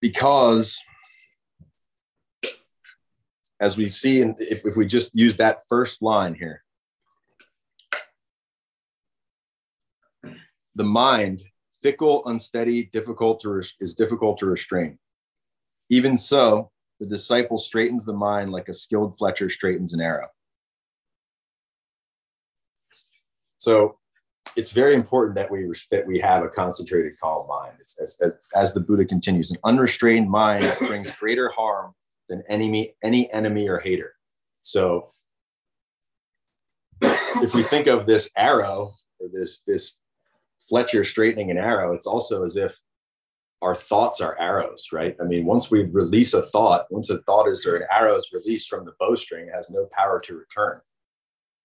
because 0.00 0.78
as 3.60 3.76
we 3.76 3.88
see, 3.88 4.22
in, 4.22 4.34
if, 4.38 4.64
if 4.64 4.76
we 4.76 4.86
just 4.86 5.14
use 5.14 5.36
that 5.36 5.60
first 5.68 6.00
line 6.02 6.34
here, 6.34 6.62
the 10.74 10.84
mind, 10.84 11.42
fickle, 11.82 12.22
unsteady, 12.26 12.84
difficult 12.84 13.40
to 13.40 13.62
is 13.80 13.94
difficult 13.94 14.38
to 14.38 14.46
restrain. 14.46 14.98
Even 15.88 16.16
so, 16.16 16.70
the 16.98 17.06
disciple 17.06 17.58
straightens 17.58 18.04
the 18.04 18.12
mind 18.12 18.50
like 18.50 18.68
a 18.68 18.74
skilled 18.74 19.16
Fletcher 19.18 19.50
straightens 19.50 19.92
an 19.92 20.00
arrow. 20.00 20.28
So 23.58 23.98
it's 24.56 24.70
very 24.70 24.94
important 24.94 25.36
that 25.36 25.50
we 25.50 25.66
that 25.90 26.06
we 26.06 26.18
have 26.18 26.42
a 26.42 26.48
concentrated, 26.48 27.12
calm 27.22 27.46
mind. 27.46 27.74
As, 27.80 28.18
as, 28.20 28.38
as 28.54 28.74
the 28.74 28.80
Buddha 28.80 29.04
continues, 29.04 29.50
an 29.50 29.58
unrestrained 29.64 30.28
mind 30.28 30.72
brings 30.78 31.10
greater 31.12 31.50
harm 31.50 31.92
than 32.28 32.42
enemy, 32.48 32.94
any 33.02 33.30
enemy 33.32 33.68
or 33.68 33.78
hater. 33.78 34.14
So 34.62 35.10
if 37.02 37.54
we 37.54 37.62
think 37.62 37.86
of 37.86 38.06
this 38.06 38.30
arrow 38.36 38.94
or 39.18 39.28
this, 39.32 39.60
this 39.66 39.98
Fletcher 40.68 41.04
straightening 41.04 41.50
an 41.50 41.58
arrow, 41.58 41.94
it's 41.94 42.06
also 42.06 42.44
as 42.44 42.56
if 42.56 42.78
our 43.62 43.74
thoughts 43.74 44.20
are 44.20 44.38
arrows, 44.40 44.88
right? 44.92 45.16
I 45.20 45.24
mean, 45.24 45.44
once 45.44 45.70
we 45.70 45.82
release 45.82 46.32
a 46.32 46.46
thought, 46.46 46.86
once 46.90 47.10
a 47.10 47.18
thought 47.22 47.48
is 47.48 47.66
or 47.66 47.76
an 47.76 47.86
arrow 47.90 48.16
is 48.16 48.30
released 48.32 48.68
from 48.68 48.84
the 48.84 48.94
bowstring, 48.98 49.48
it 49.48 49.54
has 49.54 49.68
no 49.68 49.88
power 49.92 50.20
to 50.20 50.34
return. 50.34 50.80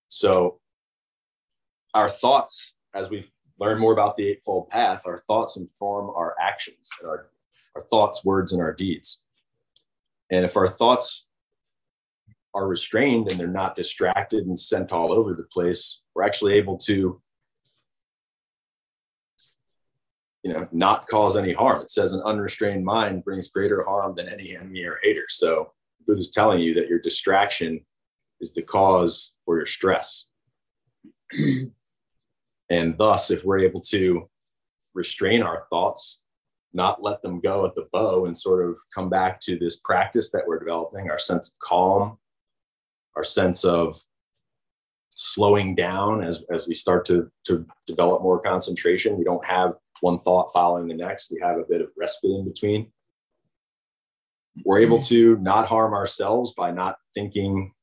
So 0.07 0.59
our 1.93 2.09
thoughts, 2.09 2.73
as 2.93 3.09
we 3.09 3.25
learn 3.59 3.79
more 3.79 3.93
about 3.93 4.17
the 4.17 4.27
Eightfold 4.27 4.69
Path, 4.69 5.03
our 5.05 5.19
thoughts 5.19 5.55
inform 5.55 6.09
our 6.09 6.35
actions 6.39 6.89
and 6.99 7.09
our, 7.09 7.27
our 7.75 7.83
thoughts, 7.83 8.25
words, 8.25 8.51
and 8.51 8.61
our 8.61 8.73
deeds. 8.73 9.21
And 10.29 10.43
if 10.43 10.57
our 10.57 10.67
thoughts 10.67 11.27
are 12.53 12.67
restrained 12.67 13.29
and 13.29 13.39
they're 13.39 13.47
not 13.47 13.75
distracted 13.75 14.45
and 14.45 14.59
sent 14.59 14.91
all 14.91 15.13
over 15.13 15.33
the 15.33 15.43
place, 15.43 16.01
we're 16.13 16.23
actually 16.23 16.53
able 16.53 16.77
to, 16.79 17.21
you 20.45 20.53
know, 20.53 20.67
not 20.71 21.07
cause 21.07 21.35
any 21.35 21.53
harm. 21.53 21.81
It 21.81 21.89
says 21.89 22.13
an 22.13 22.21
unrestrained 22.21 22.85
mind 22.85 23.23
brings 23.23 23.49
greater 23.49 23.83
harm 23.83 24.13
than 24.15 24.29
any 24.29 24.55
enemy 24.55 24.83
or 24.83 24.99
hater. 25.01 25.25
So 25.27 25.71
Buddha's 26.05 26.29
telling 26.29 26.61
you 26.61 26.75
that 26.75 26.87
your 26.87 26.99
distraction 26.99 27.83
is 28.39 28.53
the 28.53 28.61
cause 28.61 29.33
for 29.43 29.57
your 29.57 29.65
stress. 29.65 30.27
and 32.69 32.95
thus, 32.95 33.31
if 33.31 33.43
we're 33.43 33.57
able 33.57 33.81
to 33.81 34.29
restrain 34.93 35.41
our 35.41 35.65
thoughts 35.71 36.21
not 36.73 37.01
let 37.01 37.21
them 37.21 37.39
go 37.39 37.65
at 37.65 37.73
the 37.73 37.87
bow 37.93 38.25
and 38.25 38.37
sort 38.37 38.69
of 38.69 38.75
come 38.93 39.09
back 39.09 39.39
to 39.39 39.57
this 39.57 39.77
practice 39.77 40.29
that 40.29 40.43
we're 40.45 40.59
developing 40.59 41.09
our 41.09 41.17
sense 41.17 41.49
of 41.49 41.59
calm 41.59 42.17
our 43.15 43.23
sense 43.23 43.63
of 43.63 43.97
slowing 45.09 45.73
down 45.73 46.21
as, 46.21 46.43
as 46.51 46.67
we 46.67 46.73
start 46.73 47.05
to, 47.05 47.29
to 47.45 47.65
develop 47.87 48.21
more 48.21 48.39
concentration 48.39 49.17
we 49.17 49.23
don't 49.23 49.45
have 49.45 49.73
one 50.01 50.19
thought 50.19 50.51
following 50.53 50.87
the 50.87 50.95
next. 50.95 51.31
We 51.31 51.39
have 51.41 51.57
a 51.57 51.65
bit 51.67 51.81
of 51.81 51.89
respite 51.97 52.31
in 52.31 52.45
between. 52.45 52.91
We're 54.63 54.79
able 54.79 55.01
to 55.03 55.37
not 55.37 55.67
harm 55.67 55.93
ourselves 55.93 56.53
by 56.53 56.71
not 56.71 56.97
thinking 57.13 57.73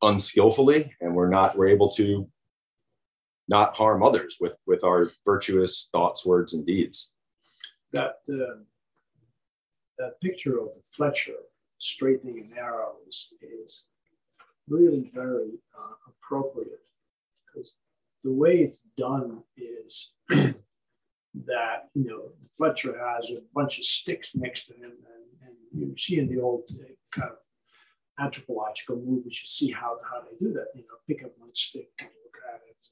unskillfully 0.00 0.92
and 1.00 1.14
we're 1.14 1.28
not 1.28 1.58
we're 1.58 1.66
able 1.66 1.88
to 1.90 2.28
not 3.48 3.74
harm 3.74 4.02
others 4.02 4.36
with 4.40 4.56
with 4.66 4.84
our 4.84 5.10
virtuous 5.24 5.88
thoughts, 5.90 6.24
words, 6.24 6.54
and 6.54 6.66
deeds. 6.66 7.12
That 7.92 8.16
uh, 8.28 8.60
that 9.98 10.20
picture 10.22 10.58
of 10.58 10.74
the 10.74 10.82
Fletcher 10.92 11.32
straightening 11.78 12.50
an 12.50 12.58
arrow 12.58 12.96
is, 13.08 13.32
is 13.40 13.86
really 14.68 15.10
very 15.14 15.52
uh, 15.78 15.94
appropriate 16.08 16.82
because 17.46 17.76
the 18.24 18.32
way 18.32 18.58
it's 18.58 18.82
done 18.96 19.42
is 19.56 20.12
that 20.28 21.88
you 21.94 22.04
know 22.04 22.30
the 22.42 22.48
Fletcher 22.56 22.96
has 22.98 23.30
a 23.30 23.40
bunch 23.54 23.78
of 23.78 23.84
sticks 23.84 24.34
next 24.34 24.66
to 24.66 24.74
him, 24.74 24.92
and, 24.92 25.48
and 25.48 25.56
you 25.72 25.96
see 25.96 26.18
in 26.18 26.28
the 26.28 26.40
old 26.40 26.68
uh, 26.80 26.92
kind 27.12 27.30
of 27.30 27.38
anthropological 28.20 28.96
movies, 28.96 29.40
you 29.40 29.46
see 29.46 29.70
how, 29.70 29.96
how 30.10 30.20
they 30.20 30.36
do 30.44 30.52
that. 30.52 30.66
You 30.74 30.82
know, 30.82 30.96
pick 31.06 31.24
up 31.24 31.32
one 31.38 31.54
stick 31.54 31.88
and 32.00 32.08
look 32.24 32.36
at 32.52 32.60
it, 32.68 32.88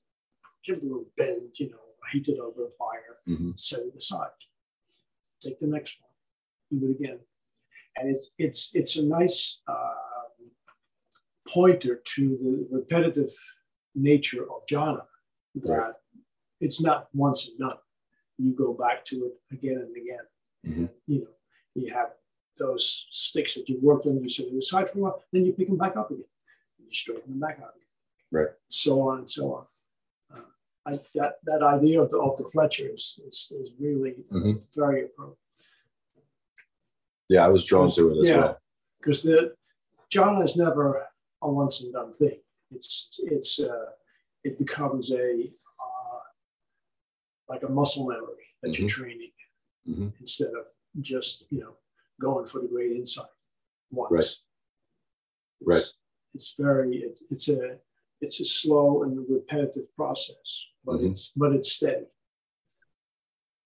give 0.65 0.77
it 0.77 0.85
a 0.85 0.87
little 0.87 1.07
bend, 1.17 1.55
you 1.59 1.71
know, 1.71 1.79
heat 2.13 2.29
it 2.29 2.39
over 2.39 2.67
a 2.67 2.71
fire, 2.79 3.17
mm-hmm. 3.29 3.51
set 3.57 3.81
it 3.81 3.95
aside. 3.97 4.29
Take 5.43 5.59
the 5.59 5.67
next 5.67 5.97
one, 6.01 6.81
do 6.81 6.87
it 6.91 7.05
again. 7.05 7.19
And 7.97 8.15
it's 8.15 8.31
it's 8.39 8.71
it's 8.75 8.97
a 8.97 9.03
nice 9.03 9.61
uh, 9.67 9.95
pointer 11.49 12.03
to 12.15 12.37
the 12.41 12.69
repetitive 12.71 13.33
nature 13.95 14.43
of 14.43 14.67
jhana 14.71 15.03
that 15.63 15.73
right. 15.73 15.93
it's 16.61 16.81
not 16.81 17.09
once 17.15 17.49
and 17.49 17.59
done. 17.59 17.77
You 18.39 18.53
go 18.53 18.75
back 18.75 19.05
to 19.07 19.27
it 19.27 19.55
again 19.55 19.79
and 19.79 19.97
again. 19.97 20.27
Mm-hmm. 20.67 20.87
You 21.07 21.21
know, 21.21 21.27
you 21.75 21.93
have 21.95 22.11
those 22.59 23.07
sticks 23.11 23.55
that 23.55 23.69
you 23.69 23.79
worked 23.83 24.07
on, 24.07 24.23
you 24.23 24.29
set 24.29 24.47
them 24.47 24.59
aside 24.59 24.91
for 24.91 24.99
a 24.99 25.03
while, 25.03 25.23
then 25.33 25.45
you 25.45 25.53
pick 25.53 25.69
them 25.69 25.77
back 25.77 25.97
up 25.97 26.11
again. 26.11 26.25
You 26.79 26.87
straighten 26.93 27.31
them 27.31 27.41
back 27.41 27.59
out 27.63 27.75
again. 27.77 27.87
Right. 28.33 28.49
So 28.69 29.01
on 29.09 29.19
and 29.19 29.31
so 29.31 29.55
on. 29.55 29.67
Uh, 30.35 30.41
I, 30.87 30.91
that, 31.15 31.35
that 31.45 31.63
idea 31.63 32.01
of 32.03 32.11
the, 32.11 32.19
of 32.19 32.37
the 32.37 32.45
Fletcher 32.45 32.89
is, 32.93 33.19
is, 33.27 33.53
is 33.61 33.71
really 33.79 34.15
Mhm. 34.33 34.63
very 34.75 35.05
appropriate. 35.05 35.39
Yeah, 37.29 37.45
I 37.45 37.49
was 37.49 37.65
drawn 37.65 37.91
to 37.91 38.11
it 38.13 38.21
as 38.21 38.29
Yeah. 38.29 38.37
well. 38.39 38.59
because 39.01 39.23
the 39.23 39.55
jhana 40.11 40.43
is 40.45 40.57
never 40.57 41.07
a 41.43 41.51
once 41.51 41.81
and 41.81 41.93
done 41.93 42.13
thing. 42.13 42.39
It's 42.71 43.21
it's 43.23 43.59
uh, 43.61 43.91
it 44.47 44.59
becomes 44.59 45.11
a 45.13 45.51
uh, 45.85 46.19
like 47.49 47.63
a 47.65 47.69
muscle 47.69 48.07
memory 48.07 48.47
that 48.63 48.79
you're 48.79 48.89
training 48.89 49.33
Mhm. 49.89 50.13
instead 50.21 50.49
of 50.61 50.65
just 51.01 51.47
you 51.51 51.61
know 51.61 51.75
going 52.21 52.47
for 52.47 52.61
the 52.61 52.69
great 52.69 52.93
insight 52.93 53.33
once. 53.91 54.11
Right. 55.61 55.75
Right. 55.75 55.79
It's, 55.79 55.95
it's 56.35 56.55
very 56.59 56.97
it's, 56.99 57.23
it's 57.31 57.49
a 57.49 57.79
it's 58.21 58.41
a 58.41 58.45
slow 58.45 59.03
and 59.03 59.13
repetitive 59.29 59.89
process, 59.95 60.49
but 60.85 60.97
Mhm. 61.01 61.11
it's 61.11 61.29
but 61.37 61.53
it's 61.53 61.73
steady. 61.73 62.07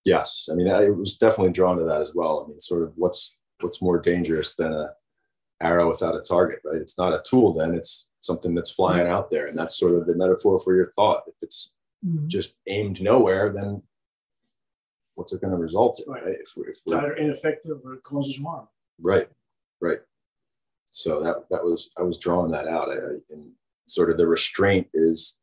Yes, 0.03 0.49
I 0.51 0.55
mean, 0.55 0.69
I 0.71 0.89
was 0.89 1.15
definitely 1.17 1.53
drawn 1.53 1.77
to 1.77 1.83
that 1.83 2.01
as 2.01 2.15
well. 2.15 2.43
I 2.43 2.47
mean, 2.49 2.59
sort 2.59 2.83
of 2.83 2.93
what's 2.97 3.35
what's 3.61 3.81
more 3.81 3.99
dangerous 3.99 4.55
than 4.55 4.73
a 4.73 4.95
arrow 5.61 5.87
without 5.89 6.15
a 6.15 6.21
target, 6.21 6.59
right? 6.65 6.81
It's 6.81 6.97
not 6.97 7.13
a 7.13 7.21
tool, 7.21 7.53
then 7.53 7.75
it's 7.75 8.09
something 8.21 8.55
that's 8.55 8.71
flying 8.71 9.07
out 9.07 9.29
there, 9.29 9.47
and 9.47 9.57
that's 9.57 9.77
sort 9.77 9.95
of 9.95 10.05
the 10.05 10.15
metaphor 10.15 10.59
for 10.59 10.75
your 10.75 10.91
thought. 10.95 11.23
If 11.27 11.35
it's 11.41 11.73
mm-hmm. 12.05 12.27
just 12.27 12.55
aimed 12.67 13.01
nowhere, 13.01 13.51
then 13.51 13.81
what's 15.15 15.33
it 15.33 15.41
going 15.41 15.51
to 15.51 15.57
result 15.57 15.99
in, 15.99 16.11
Right. 16.11 16.25
right? 16.25 16.37
If 16.39 16.53
we're, 16.55 16.69
if 16.69 16.77
It's 16.77 16.83
we're 16.87 16.97
either 16.97 17.13
ineffective 17.13 17.81
or 17.83 17.93
it 17.93 18.03
causes 18.03 18.37
harm. 18.37 18.67
Right, 18.99 19.27
right. 19.81 19.99
So 20.85 21.23
that 21.23 21.49
that 21.49 21.63
was 21.63 21.91
I 21.97 22.03
was 22.03 22.17
drawing 22.17 22.51
that 22.51 22.67
out. 22.67 22.89
I, 22.89 22.93
I- 22.93 23.21
and 23.31 23.51
sort 23.87 24.09
of 24.09 24.17
the 24.17 24.27
restraint 24.27 24.87
is 24.93 25.37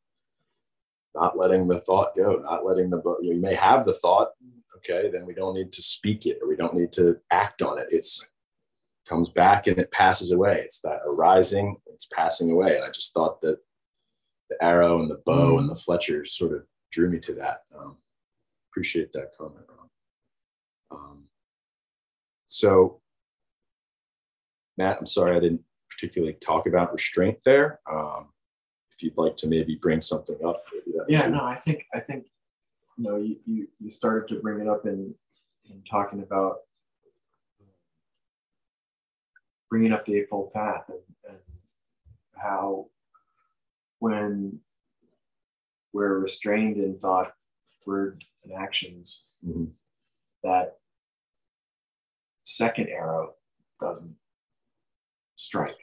not 1.14 1.36
letting 1.36 1.68
the 1.68 1.80
thought 1.80 2.16
go, 2.16 2.36
not 2.36 2.64
letting 2.64 2.90
the 2.90 2.98
you, 2.98 3.02
know, 3.04 3.18
you 3.20 3.40
may 3.40 3.54
have 3.54 3.84
the 3.84 3.94
thought, 3.94 4.28
okay, 4.76 5.10
then 5.10 5.26
we 5.26 5.34
don't 5.34 5.54
need 5.54 5.72
to 5.72 5.82
speak 5.82 6.26
it 6.26 6.38
or 6.40 6.48
we 6.48 6.56
don't 6.56 6.74
need 6.74 6.92
to 6.92 7.18
act 7.30 7.62
on 7.62 7.78
it. 7.78 7.88
It's 7.90 8.28
comes 9.08 9.30
back 9.30 9.66
and 9.66 9.78
it 9.78 9.90
passes 9.90 10.32
away. 10.32 10.60
It's 10.64 10.80
that 10.80 11.00
arising, 11.06 11.76
it's 11.86 12.06
passing 12.06 12.50
away. 12.50 12.76
And 12.76 12.84
I 12.84 12.90
just 12.90 13.14
thought 13.14 13.40
that 13.40 13.58
the 14.50 14.62
arrow 14.62 15.00
and 15.00 15.10
the 15.10 15.20
bow 15.26 15.58
and 15.58 15.68
the 15.68 15.74
Fletcher 15.74 16.24
sort 16.26 16.52
of 16.52 16.64
drew 16.92 17.10
me 17.10 17.18
to 17.20 17.34
that. 17.34 17.62
Um, 17.76 17.96
appreciate 18.70 19.12
that 19.12 19.32
comment, 19.36 19.64
Ron. 19.68 19.88
Um, 20.90 21.24
so 22.46 23.00
Matt, 24.76 24.98
I'm 24.98 25.06
sorry 25.06 25.36
I 25.36 25.40
didn't 25.40 25.62
particularly 25.90 26.34
talk 26.34 26.66
about 26.66 26.92
restraint 26.92 27.38
there. 27.44 27.80
Um, 27.90 28.28
if 28.92 29.02
you'd 29.02 29.18
like 29.18 29.36
to 29.38 29.48
maybe 29.48 29.76
bring 29.80 30.00
something 30.00 30.38
up, 30.46 30.62
Yeah, 31.08 31.28
no, 31.28 31.44
I 31.44 31.56
think 31.56 31.84
I 31.94 32.00
think 32.00 32.26
you 32.96 33.04
know 33.04 33.16
you 33.16 33.36
you, 33.44 33.68
you 33.80 33.90
started 33.90 34.28
to 34.28 34.40
bring 34.40 34.60
it 34.60 34.68
up 34.68 34.86
in 34.86 35.14
in 35.70 35.82
talking 35.90 36.22
about 36.22 36.58
bringing 39.70 39.92
up 39.92 40.04
the 40.04 40.16
eightfold 40.16 40.52
path 40.52 40.84
and, 40.88 40.98
and 41.28 41.38
how 42.36 42.86
when 43.98 44.58
we're 45.92 46.18
restrained 46.18 46.76
in 46.76 46.98
thought, 46.98 47.32
word, 47.86 48.24
and 48.44 48.52
actions, 48.52 49.24
Mhm. 49.44 49.72
that 50.42 50.78
second 52.44 52.88
arrow 52.88 53.34
doesn't 53.80 54.16
strike. 55.36 55.76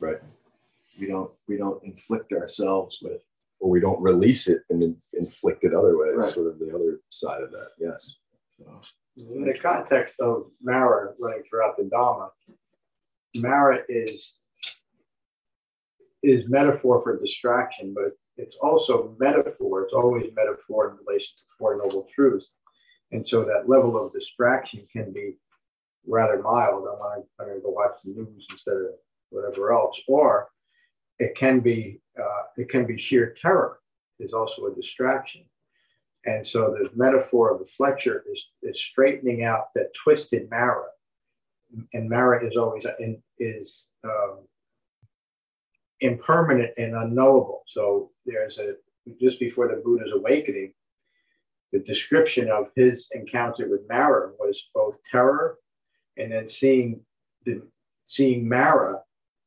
Right. 0.00 0.20
We 0.98 1.06
don't 1.06 1.32
we 1.48 1.56
don't 1.56 1.82
inflict 1.84 2.32
ourselves 2.32 2.98
with 3.02 3.22
or 3.60 3.70
we 3.70 3.80
don't 3.80 4.00
release 4.02 4.48
it 4.48 4.62
and 4.70 5.00
inflict 5.12 5.64
it 5.64 5.74
other 5.74 5.96
ways. 5.96 6.14
Right. 6.16 6.32
sort 6.34 6.48
of 6.48 6.58
the 6.58 6.74
other 6.74 7.00
side 7.10 7.42
of 7.42 7.50
that. 7.52 7.70
Yes. 7.78 8.16
so, 8.56 8.80
In 9.34 9.44
the 9.44 9.58
context 9.58 10.18
of 10.20 10.50
Mara 10.60 11.14
running 11.18 11.44
throughout 11.48 11.76
the 11.76 11.84
Dharma, 11.84 12.30
Mara 13.36 13.80
is 13.88 14.38
is 16.22 16.48
metaphor 16.48 17.02
for 17.02 17.20
distraction, 17.20 17.92
but 17.94 18.12
it's 18.36 18.56
also 18.62 19.14
metaphor. 19.18 19.82
It's 19.82 19.92
always 19.92 20.32
metaphor 20.34 20.90
in 20.90 21.06
relation 21.06 21.32
to 21.36 21.44
Four 21.58 21.76
Noble 21.76 22.08
Truths. 22.14 22.50
And 23.12 23.26
so 23.26 23.44
that 23.44 23.68
level 23.68 24.02
of 24.02 24.12
distraction 24.12 24.86
can 24.90 25.12
be 25.12 25.36
rather 26.06 26.42
mild. 26.42 26.86
I'm 26.88 26.98
going 26.98 27.22
to, 27.22 27.28
I'm 27.38 27.46
going 27.46 27.58
to 27.58 27.62
go 27.62 27.70
watch 27.70 27.92
the 28.04 28.12
news 28.12 28.46
instead 28.50 28.74
of 28.74 28.94
whatever 29.30 29.72
else. 29.72 30.00
Or 30.08 30.48
it 31.18 31.36
can 31.36 31.60
be 31.60 32.00
uh, 32.18 32.42
it 32.56 32.68
can 32.68 32.86
be 32.86 32.98
sheer 32.98 33.36
terror 33.40 33.78
is 34.18 34.32
also 34.32 34.66
a 34.66 34.74
distraction. 34.74 35.44
And 36.24 36.46
so 36.46 36.74
the 36.74 36.88
metaphor 36.94 37.52
of 37.52 37.58
the 37.58 37.66
Fletcher 37.66 38.24
is, 38.30 38.46
is 38.62 38.80
straightening 38.80 39.44
out 39.44 39.66
that 39.74 39.92
twisted 40.02 40.48
Mara. 40.50 40.86
And 41.92 42.08
Mara 42.08 42.46
is 42.46 42.56
always 42.56 42.86
in, 42.98 43.22
is 43.38 43.88
um, 44.04 44.40
impermanent 46.00 46.72
and 46.76 46.94
unknowable. 46.94 47.62
So 47.68 48.10
there's 48.26 48.58
a 48.58 48.74
just 49.20 49.38
before 49.38 49.68
the 49.68 49.82
Buddha's 49.84 50.12
awakening, 50.14 50.72
the 51.72 51.80
description 51.80 52.48
of 52.50 52.68
his 52.76 53.08
encounter 53.12 53.68
with 53.68 53.88
Mara 53.88 54.30
was 54.38 54.64
both 54.74 54.98
terror 55.10 55.58
and 56.16 56.32
then 56.32 56.48
seeing 56.48 57.00
the 57.44 57.62
seeing 58.02 58.48
Mara 58.48 59.00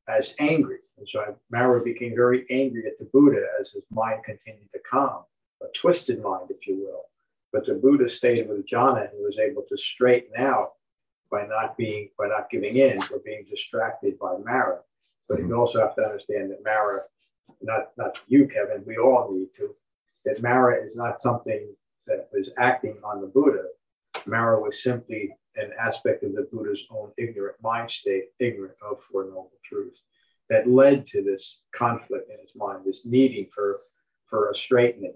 as 0.08 0.34
angry. 0.40 0.80
And 0.98 1.08
so 1.12 1.36
Mara 1.52 1.84
became 1.84 2.16
very 2.16 2.46
angry 2.50 2.86
at 2.86 2.98
the 3.00 3.10
Buddha 3.14 3.46
as 3.60 3.72
his 3.72 3.84
mind 3.92 4.24
continued 4.26 4.72
to 4.72 4.80
calm, 4.80 5.24
a 5.62 5.66
twisted 5.80 6.22
mind, 6.22 6.50
if 6.50 6.68
you 6.68 6.78
will. 6.78 7.04
But 7.54 7.66
the 7.66 7.76
Buddha 7.76 8.10
stayed 8.10 8.50
with 8.50 8.68
jhana 8.68 9.10
and 9.12 9.24
was 9.24 9.38
able 9.40 9.64
to 9.70 9.78
straighten 9.78 10.36
out 10.38 10.72
by 11.30 11.46
not 11.46 11.78
being 11.78 12.10
by 12.18 12.28
not 12.28 12.50
giving 12.50 12.78
in 12.78 12.98
or 13.12 13.20
being 13.24 13.46
distracted 13.50 14.18
by 14.20 14.36
Mara. 14.44 14.80
But 15.28 15.40
you 15.40 15.46
mm-hmm. 15.46 15.60
also 15.60 15.82
have 15.82 15.96
to 15.96 16.04
understand 16.04 16.52
that 16.52 16.64
Mara, 16.64 17.02
not 17.62 17.92
not 17.98 18.20
you, 18.28 18.48
Kevin, 18.48 18.84
we 18.86 18.98
all 18.98 19.32
need 19.32 19.54
to, 19.56 19.76
that 20.26 20.42
Mara 20.42 20.84
is 20.84 20.96
not 20.96 21.22
something 21.22 21.68
that 22.06 22.30
was 22.34 22.50
acting 22.58 22.98
on 23.04 23.22
the 23.22 23.28
Buddha. 23.28 23.66
Mara 24.26 24.62
was 24.62 24.82
simply 24.82 25.36
an 25.56 25.72
aspect 25.80 26.24
of 26.24 26.34
the 26.34 26.48
Buddha's 26.52 26.84
own 26.92 27.12
ignorant 27.18 27.58
mind 27.62 27.90
state, 27.92 28.26
ignorant 28.40 28.76
of 28.82 29.02
Four 29.04 29.26
Noble 29.26 29.52
Truths, 29.66 30.02
that 30.50 30.70
led 30.70 31.08
to 31.08 31.22
this 31.22 31.66
conflict 31.76 32.30
in 32.30 32.40
his 32.40 32.56
mind, 32.56 32.84
this 32.86 33.06
needing 33.06 33.50
for, 33.54 33.82
for 34.28 34.50
a 34.50 34.56
straightening. 34.56 35.16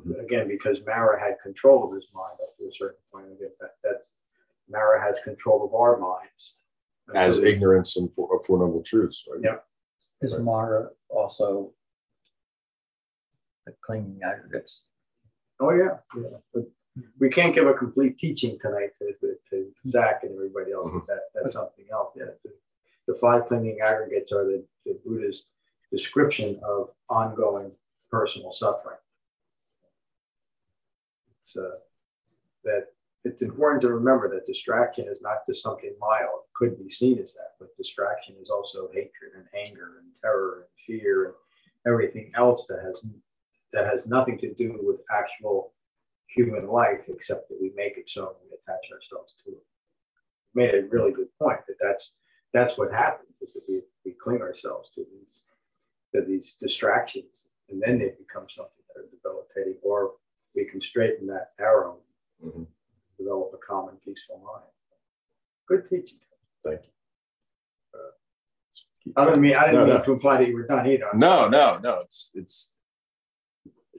Mm-hmm. 0.00 0.20
Again, 0.20 0.48
because 0.48 0.78
Mara 0.86 1.18
had 1.20 1.40
control 1.42 1.88
of 1.88 1.94
his 1.94 2.06
mind 2.14 2.38
up 2.42 2.56
to 2.58 2.64
a 2.64 2.74
certain 2.76 3.00
point. 3.12 3.26
Again, 3.26 3.50
that, 3.60 3.76
that 3.84 4.02
Mara 4.72 5.00
has 5.00 5.20
control 5.20 5.64
of 5.64 5.74
our 5.74 5.98
minds. 5.98 6.56
And 7.08 7.16
As 7.18 7.36
so 7.36 7.44
ignorance 7.44 7.96
and 7.96 8.12
four, 8.14 8.40
four 8.46 8.58
noble 8.58 8.82
truths. 8.82 9.24
Right? 9.30 9.40
Yeah. 9.44 9.56
Is 10.22 10.34
Mara 10.38 10.88
also 11.08 11.72
the 13.66 13.74
clinging 13.82 14.20
aggregates? 14.24 14.82
Oh, 15.60 15.72
yeah. 15.72 15.98
yeah. 16.16 16.38
But 16.54 16.64
we 17.18 17.28
can't 17.28 17.54
give 17.54 17.66
a 17.66 17.74
complete 17.74 18.18
teaching 18.18 18.58
tonight 18.60 18.90
to, 18.98 19.12
to, 19.20 19.34
to 19.50 19.66
Zach 19.86 20.20
and 20.22 20.34
everybody 20.34 20.72
else. 20.72 20.90
Mhm. 20.90 21.06
That, 21.06 21.20
that's 21.34 21.54
something 21.54 21.84
else. 21.92 22.12
Yeah. 22.16 22.26
The, 22.44 22.50
the 23.12 23.18
five 23.18 23.46
clinging 23.46 23.78
aggregates 23.80 24.32
are 24.32 24.44
the, 24.44 24.64
the 24.86 24.98
Buddha's 25.04 25.44
description 25.90 26.58
of 26.64 26.90
ongoing 27.08 27.72
personal 28.10 28.52
suffering. 28.52 28.96
It's 31.40 31.56
uh, 31.56 31.70
that 32.64 32.86
it's 33.24 33.42
important 33.42 33.80
to 33.82 33.92
remember 33.92 34.28
that 34.28 34.46
distraction 34.46 35.06
is 35.08 35.22
not 35.22 35.46
just 35.48 35.62
something 35.62 35.94
mild. 36.00 36.40
It 36.44 36.54
could 36.54 36.78
be 36.82 36.90
seen 36.90 37.18
as 37.18 37.34
that, 37.34 37.52
but 37.60 37.76
distraction 37.76 38.34
is 38.42 38.50
also 38.50 38.88
hatred 38.92 39.32
and 39.36 39.46
anger 39.54 40.00
and 40.00 40.08
terror 40.20 40.66
and 40.66 41.00
fear 41.00 41.26
and 41.26 41.34
everything 41.86 42.32
else 42.34 42.66
that 42.68 42.80
has 42.82 43.04
that 43.72 43.86
has 43.86 44.06
nothing 44.06 44.38
to 44.38 44.52
do 44.54 44.78
with 44.82 45.00
actual 45.10 45.72
human 46.26 46.66
life, 46.66 47.00
except 47.08 47.48
that 47.48 47.58
we 47.60 47.72
make 47.74 47.96
it 47.96 48.08
so 48.08 48.28
and 48.28 48.36
we 48.50 48.56
attach 48.56 48.90
ourselves 48.92 49.34
to 49.44 49.52
it. 49.52 49.64
Made 50.54 50.74
a 50.74 50.88
really 50.88 51.12
good 51.12 51.28
point 51.38 51.60
that 51.68 51.76
that's 51.80 52.14
that's 52.52 52.76
what 52.76 52.92
happens 52.92 53.30
is 53.40 53.54
that 53.54 53.62
we, 53.68 53.82
we 54.04 54.12
cling 54.12 54.42
ourselves 54.42 54.90
to 54.94 55.04
these 55.12 55.42
to 56.14 56.22
these 56.22 56.54
distractions, 56.60 57.48
and 57.70 57.80
then 57.80 57.98
they 57.98 58.12
become 58.18 58.46
something 58.50 58.82
that 58.94 59.00
are 59.00 59.08
debilitating, 59.10 59.78
or 59.82 60.12
we 60.54 60.64
can 60.66 60.80
straighten 60.80 61.26
that 61.28 61.52
arrow, 61.58 61.98
Mhm. 62.44 62.66
Develop 63.22 63.52
a 63.54 63.58
calm 63.58 63.88
and 63.88 64.00
peaceful 64.02 64.38
mind. 64.44 64.64
Good 65.68 65.88
teaching. 65.88 66.18
Thank 66.64 66.80
you. 66.84 66.88
I 69.16 69.24
don't 69.24 69.40
mean 69.40 69.56
I 69.56 69.66
didn't 69.66 69.80
No, 69.80 69.86
mean 69.86 69.94
no. 69.96 70.04
to 70.04 70.12
imply 70.12 70.36
that 70.38 70.48
you 70.48 70.54
were 70.54 70.66
done 70.66 70.86
either. 70.86 71.08
No, 71.14 71.48
no, 71.48 71.78
no. 71.82 72.00
It's 72.02 72.30
it's 72.34 72.72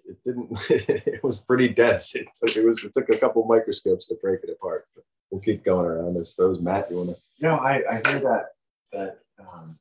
it 0.06 0.18
didn't. 0.24 0.50
it 0.70 1.24
was 1.24 1.42
pretty 1.42 1.68
dense. 1.70 2.16
It 2.16 2.28
took 2.36 2.56
it 2.56 2.66
was 2.66 2.84
it 2.84 2.94
took 2.94 3.10
a 3.10 3.18
couple 3.18 3.44
microscopes 3.46 4.06
to 4.08 4.16
break 4.22 4.42
it 4.44 4.50
apart. 4.50 4.88
But 4.96 5.04
we'll 5.30 5.42
keep 5.42 5.64
going 5.64 5.86
around. 5.86 6.18
I 6.18 6.22
suppose 6.22 6.62
Matt, 6.62 6.90
you 6.90 6.98
want 6.98 7.10
to? 7.10 7.18
No, 7.42 7.56
I, 7.56 7.82
I 7.90 7.96
hear 8.10 8.20
that 8.22 8.46
that 8.94 9.20
um, 9.40 9.78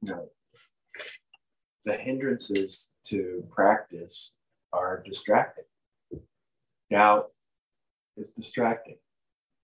you 0.00 0.12
know 0.12 0.28
the 1.84 1.94
hindrances 1.94 2.92
to 3.04 3.44
practice 3.50 4.36
are 4.72 5.02
distracting. 5.04 5.64
Doubt 6.94 7.32
is 8.16 8.32
distracting. 8.32 8.98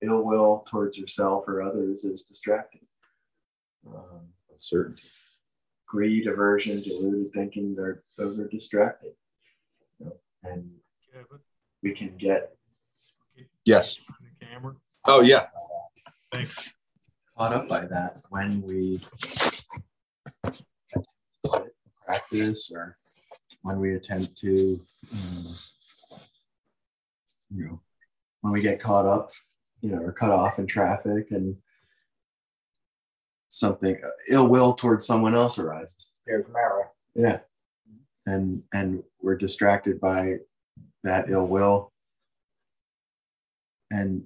Ill 0.02 0.24
will 0.24 0.66
towards 0.68 0.98
yourself 0.98 1.44
or 1.46 1.62
others 1.62 2.02
is 2.02 2.24
distracting. 2.24 2.80
Um, 3.86 4.30
Uncertainty. 4.50 5.04
greed, 5.86 6.26
aversion, 6.26 6.82
deluded 6.82 7.32
thinking, 7.32 7.76
they're, 7.76 8.02
those 8.18 8.40
are 8.40 8.48
distracting. 8.48 9.12
You 10.00 10.06
know, 10.06 10.16
and 10.42 10.72
we 11.84 11.92
can 11.92 12.16
get 12.16 12.50
Yes. 13.64 13.96
Camera. 14.40 14.74
Oh 15.06 15.20
yeah. 15.20 15.46
Thanks. 16.32 16.74
caught 17.38 17.52
up 17.52 17.68
by 17.68 17.86
that 17.86 18.22
when 18.30 18.60
we 18.62 19.00
sit, 21.44 21.74
practice 22.04 22.72
or 22.74 22.98
when 23.62 23.78
we 23.78 23.94
attempt 23.94 24.36
to, 24.38 24.80
um, 25.12 25.46
you 27.54 27.64
know, 27.64 27.80
when 28.40 28.52
we 28.52 28.60
get 28.60 28.80
caught 28.80 29.06
up, 29.06 29.30
you 29.80 29.90
know, 29.90 30.02
or 30.02 30.12
cut 30.12 30.30
off 30.30 30.58
in 30.58 30.66
traffic 30.66 31.30
and 31.30 31.56
something 33.48 33.96
uh, 34.02 34.08
ill 34.28 34.46
will 34.46 34.72
towards 34.74 35.06
someone 35.06 35.34
else 35.34 35.58
arises. 35.58 36.12
There's 36.26 36.46
Mara. 36.52 36.84
Yeah. 37.14 37.38
And 38.26 38.62
and 38.72 39.02
we're 39.20 39.36
distracted 39.36 40.00
by 40.00 40.36
that 41.02 41.30
ill 41.30 41.46
will. 41.46 41.92
And 43.90 44.24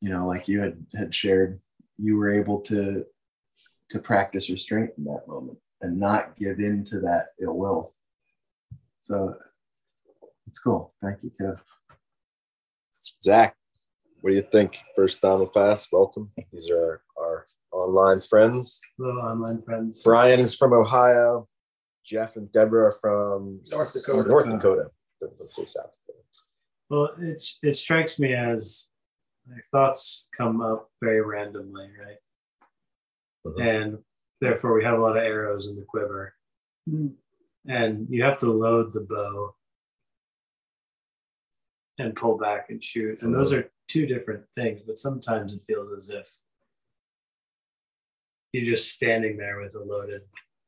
you 0.00 0.10
know, 0.10 0.26
like 0.26 0.48
you 0.48 0.60
had 0.60 0.84
had 0.96 1.14
shared, 1.14 1.60
you 1.96 2.16
were 2.16 2.30
able 2.30 2.60
to 2.62 3.04
to 3.90 3.98
practice 3.98 4.50
restraint 4.50 4.90
in 4.98 5.04
that 5.04 5.28
moment 5.28 5.58
and 5.80 5.98
not 6.00 6.36
give 6.36 6.58
in 6.58 6.84
to 6.84 7.00
that 7.00 7.28
ill 7.40 7.56
will. 7.56 7.94
So 9.00 9.36
it's 10.54 10.60
cool. 10.60 10.94
Thank 11.02 11.18
you, 11.24 11.32
Kev. 11.40 11.58
Zach, 13.24 13.56
what 14.20 14.30
do 14.30 14.36
you 14.36 14.46
think? 14.52 14.78
First 14.94 15.20
Dharma 15.20 15.48
class, 15.48 15.88
welcome. 15.90 16.30
These 16.52 16.70
are 16.70 17.02
our, 17.18 17.44
our 17.72 17.80
online 17.80 18.20
friends. 18.20 18.80
Hello, 18.96 19.16
online 19.16 19.62
friends. 19.62 20.04
Brian 20.04 20.38
is 20.38 20.54
from 20.54 20.72
Ohio. 20.72 21.48
Jeff 22.06 22.36
and 22.36 22.52
Deborah 22.52 22.86
are 22.86 22.92
from 22.92 23.62
North 23.72 23.94
Dakota. 23.94 24.28
North 24.28 24.46
Dakota. 24.46 24.90
Let's 25.40 25.56
say 25.56 25.64
South 25.64 25.90
Dakota. 26.06 26.22
Well, 26.88 27.08
it's 27.18 27.58
it 27.64 27.74
strikes 27.74 28.20
me 28.20 28.32
as 28.34 28.90
my 29.48 29.56
thoughts 29.72 30.28
come 30.36 30.60
up 30.60 30.88
very 31.02 31.20
randomly, 31.20 31.88
right? 31.98 32.18
Mhm. 33.44 33.78
And 33.78 33.98
therefore, 34.40 34.74
we 34.74 34.84
have 34.84 35.00
a 35.00 35.02
lot 35.02 35.16
of 35.16 35.24
arrows 35.24 35.66
in 35.66 35.74
the 35.74 35.84
quiver, 35.84 36.32
and 37.66 38.06
you 38.08 38.22
have 38.22 38.38
to 38.38 38.52
load 38.52 38.92
the 38.92 39.00
bow 39.00 39.56
and 41.98 42.14
pull 42.16 42.36
back 42.38 42.70
and 42.70 42.82
shoot. 42.82 43.20
And 43.22 43.34
those 43.34 43.52
are 43.52 43.70
two 43.88 44.06
different 44.06 44.44
things, 44.56 44.82
but 44.86 44.98
sometimes 44.98 45.52
it 45.52 45.60
feels 45.66 45.92
as 45.92 46.10
if 46.10 46.28
you're 48.52 48.64
just 48.64 48.92
standing 48.92 49.36
there 49.36 49.60
with 49.60 49.74
a 49.74 49.80
loaded 49.80 50.22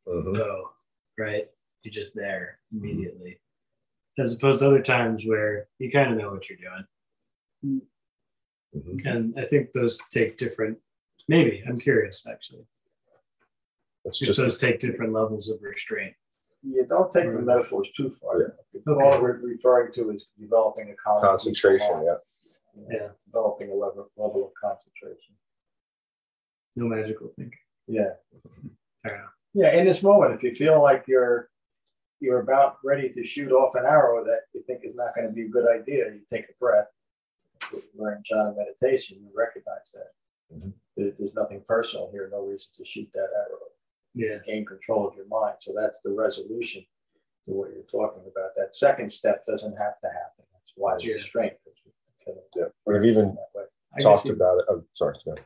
Mhm. 0.06 0.34
go, 0.34 0.72
right? 1.18 1.48
You're 1.82 1.92
just 1.92 2.14
there 2.14 2.60
immediately. 2.72 3.40
As 4.18 4.32
opposed 4.32 4.60
to 4.60 4.66
other 4.68 4.82
times 4.82 5.24
where 5.26 5.68
you 5.78 5.90
kind 5.90 6.10
of 6.12 6.18
know 6.18 6.30
what 6.30 6.48
you're 6.48 6.58
doing. 6.58 7.86
Mhm. 8.74 9.06
And 9.06 9.38
I 9.38 9.46
think 9.46 9.72
those 9.72 9.98
take 10.10 10.36
different, 10.36 10.80
maybe, 11.28 11.62
I'm 11.66 11.78
curious 11.78 12.26
actually, 12.26 12.66
just 14.12 14.36
those 14.36 14.58
take 14.58 14.78
different 14.78 15.12
levels 15.12 15.48
of 15.48 15.62
restraint. 15.62 16.16
You 16.68 16.85
don't 16.88 17.11
take 17.12 17.24
the 17.24 17.40
metaphors 17.40 17.88
too 17.96 18.14
far. 18.20 18.40
Yeah. 18.40 18.46
Because 18.72 18.98
All 19.02 19.22
we're 19.22 19.38
referring 19.38 19.92
to 19.94 20.11
is 20.11 20.24
developing 20.38 20.90
a 20.90 20.94
con- 20.96 21.20
concentration. 21.20 22.02
Yeah. 22.05 22.14
Yeah. 22.90 23.09
Developing 23.26 23.70
a 23.70 23.74
level, 23.74 24.11
level 24.16 24.46
of 24.46 24.52
concentration. 24.61 25.35
No 26.74 26.87
magical 26.87 27.31
thinking. 27.37 27.59
Yeah. 27.87 28.14
Fair 29.02 29.14
enough. 29.16 29.31
Yeah, 29.55 29.76
in 29.79 29.87
this 29.87 30.02
moment, 30.02 30.35
if 30.35 30.42
you 30.42 30.55
feel 30.55 30.83
like 30.83 31.05
you're 31.07 31.48
you're 32.20 32.40
about 32.40 32.79
ready 32.83 33.11
to 33.11 33.26
shoot 33.26 33.52
off 33.52 33.74
an 33.74 33.85
arrow 33.87 34.24
that 34.24 34.40
you 34.55 34.62
think 34.66 34.81
is 34.85 34.94
not 34.96 35.14
going 35.14 35.26
to 35.26 35.33
be 35.33 35.42
a 35.42 35.48
good 35.48 35.66
idea, 35.68 36.07
you 36.12 36.20
take 36.33 36.44
a 36.48 36.52
breath. 36.59 36.87
We're 37.94 38.12
in 38.16 38.22
jhana 38.31 38.55
meditation, 38.57 39.18
you 39.20 39.31
recognize 39.35 39.92
that. 39.94 40.57
Mhm. 40.57 40.72
There's 40.96 41.35
nothing 41.35 41.62
personal 41.68 42.11
here, 42.11 42.29
no 42.33 42.40
reason 42.40 42.68
to 42.79 42.85
shoot 42.87 43.09
that 43.14 43.29
arrow. 43.35 43.59
Yeah. 44.16 44.38
Gain 44.46 44.64
control 44.64 45.07
of 45.07 45.14
your 45.14 45.26
mind. 45.29 45.57
So 45.61 45.72
that's 45.76 46.00
the 46.02 46.11
resolution 46.11 46.85
to 47.44 47.52
what 47.52 47.70
you're 47.72 47.85
talking 47.85 48.22
about. 48.22 48.50
That 48.57 48.74
second 48.74 49.12
step 49.12 49.44
doesn't 49.46 49.76
have 49.76 50.00
to 50.00 50.09
happen. 50.09 50.44
That's 50.52 50.72
why 50.74 50.96
Yeah. 50.98 51.14
restraint. 51.14 51.52
Yeah. 52.57 52.64
We've 52.87 53.05
even 53.05 53.35
That 53.37 53.48
way. 53.55 53.64
I 53.94 54.00
talked 54.00 54.29
about 54.29 54.59
it. 54.59 54.64
Oh, 54.68 54.83
sorry. 54.92 55.16
sorry. 55.22 55.42